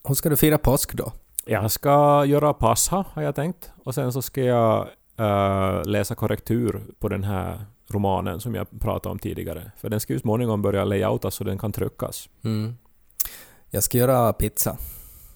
Hur 0.09 0.14
ska 0.14 0.29
du 0.29 0.37
fira 0.37 0.59
påsk 0.59 0.95
då? 0.95 1.12
Jag 1.45 1.71
ska 1.71 2.25
göra 2.25 2.53
Pasha 2.53 3.05
har 3.12 3.23
jag 3.23 3.35
tänkt. 3.35 3.73
Och 3.85 3.95
sen 3.95 4.12
så 4.12 4.23
ska 4.23 4.43
jag 4.43 4.88
eh, 5.19 5.85
läsa 5.85 6.14
korrektur 6.14 6.83
på 6.99 7.09
den 7.09 7.25
här 7.25 7.64
romanen 7.88 8.40
som 8.40 8.55
jag 8.55 8.67
pratade 8.81 9.12
om 9.12 9.19
tidigare. 9.19 9.73
För 9.77 9.90
den 9.90 10.01
ska 10.01 10.12
ju 10.12 10.19
småningom 10.19 10.62
börja 10.62 10.85
layoutas 10.85 11.35
så 11.35 11.45
den 11.45 11.59
kan 11.59 11.73
tryckas. 11.73 12.29
Mm. 12.45 12.77
Jag 13.71 13.83
ska 13.83 13.99
göra 13.99 14.33
pizza. 14.33 14.77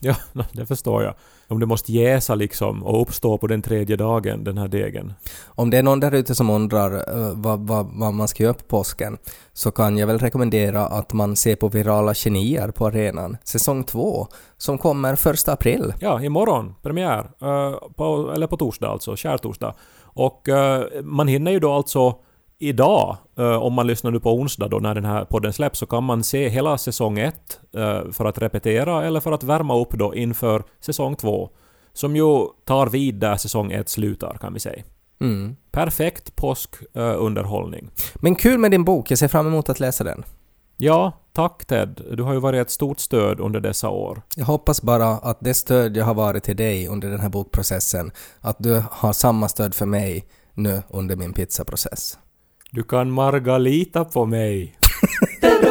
Ja, 0.00 0.14
det 0.52 0.66
förstår 0.66 1.02
jag. 1.02 1.14
Om 1.48 1.60
det 1.60 1.66
måste 1.66 1.92
jäsa 1.92 2.34
liksom 2.34 2.82
och 2.82 3.02
uppstå 3.02 3.38
på 3.38 3.46
den 3.46 3.62
tredje 3.62 3.96
dagen, 3.96 4.44
den 4.44 4.58
här 4.58 4.68
degen. 4.68 5.12
Om 5.46 5.70
det 5.70 5.78
är 5.78 5.82
någon 5.82 6.00
där 6.00 6.14
ute 6.14 6.34
som 6.34 6.50
undrar 6.50 6.94
eh, 6.94 7.32
vad, 7.34 7.66
vad, 7.66 7.86
vad 7.92 8.14
man 8.14 8.28
ska 8.28 8.42
göra 8.42 8.54
på 8.54 8.64
påsken 8.64 9.18
så 9.52 9.70
kan 9.70 9.98
jag 9.98 10.06
väl 10.06 10.18
rekommendera 10.18 10.86
att 10.86 11.12
man 11.12 11.36
ser 11.36 11.56
på 11.56 11.68
Virala 11.68 12.14
Genier 12.14 12.70
på 12.70 12.86
arenan, 12.86 13.36
säsong 13.44 13.84
två, 13.84 14.26
som 14.56 14.78
kommer 14.78 15.16
första 15.16 15.52
april. 15.52 15.94
Ja, 16.00 16.22
imorgon, 16.22 16.74
premiär. 16.82 17.30
eh, 17.40 17.78
på, 17.96 18.32
eller 18.34 18.46
på 18.46 18.56
torsdag 18.56 18.88
alltså, 18.88 19.16
skärtorsdag. 19.16 19.74
Och 20.00 20.48
eh, 20.48 20.84
man 21.02 21.28
hinner 21.28 21.50
ju 21.50 21.60
då 21.60 21.72
alltså 21.72 22.14
idag, 22.58 23.16
eh, 23.38 23.52
om 23.52 23.72
man 23.74 23.86
lyssnar 23.86 24.10
nu 24.10 24.20
på 24.20 24.34
onsdag 24.34 24.68
då 24.68 24.78
när 24.78 24.94
den 24.94 25.04
här 25.04 25.24
podden 25.24 25.52
släpps, 25.52 25.78
så 25.78 25.86
kan 25.86 26.04
man 26.04 26.24
se 26.24 26.48
hela 26.48 26.78
säsong 26.78 27.18
1 27.18 27.60
för 28.12 28.24
att 28.24 28.38
repetera 28.38 29.04
eller 29.04 29.20
för 29.20 29.32
att 29.32 29.42
värma 29.42 29.76
upp 29.78 29.90
då 29.90 30.14
inför 30.14 30.62
säsong 30.80 31.16
2. 31.16 31.50
Som 31.92 32.16
ju 32.16 32.46
tar 32.64 32.86
vid 32.86 33.14
där 33.14 33.36
säsong 33.36 33.72
1 33.72 33.88
slutar 33.88 34.38
kan 34.40 34.54
vi 34.54 34.60
säga. 34.60 34.82
Mm. 35.20 35.56
Perfekt 35.70 36.36
påskunderhållning. 36.36 37.90
Men 38.14 38.34
kul 38.34 38.58
med 38.58 38.70
din 38.70 38.84
bok, 38.84 39.10
jag 39.10 39.18
ser 39.18 39.28
fram 39.28 39.46
emot 39.46 39.68
att 39.68 39.80
läsa 39.80 40.04
den. 40.04 40.24
Ja, 40.76 41.12
tack 41.32 41.64
Ted. 41.64 42.02
Du 42.12 42.22
har 42.22 42.32
ju 42.32 42.40
varit 42.40 42.60
ett 42.60 42.70
stort 42.70 43.00
stöd 43.00 43.40
under 43.40 43.60
dessa 43.60 43.88
år. 43.88 44.22
Jag 44.36 44.44
hoppas 44.44 44.82
bara 44.82 45.08
att 45.08 45.38
det 45.40 45.54
stöd 45.54 45.96
jag 45.96 46.04
har 46.04 46.14
varit 46.14 46.44
till 46.44 46.56
dig 46.56 46.88
under 46.88 47.10
den 47.10 47.20
här 47.20 47.28
bokprocessen, 47.28 48.10
att 48.40 48.56
du 48.58 48.82
har 48.90 49.12
samma 49.12 49.48
stöd 49.48 49.74
för 49.74 49.86
mig 49.86 50.24
nu 50.54 50.82
under 50.88 51.16
min 51.16 51.32
pizzaprocess. 51.32 52.18
Du 52.70 52.82
kan 52.82 53.10
Marga 53.10 53.58
lita 53.58 54.04
på 54.04 54.26
mig. 54.26 54.78
Ted 55.40 55.64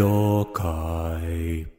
och 0.00 0.56
Kai, 0.56 1.64
Ted 1.64 1.75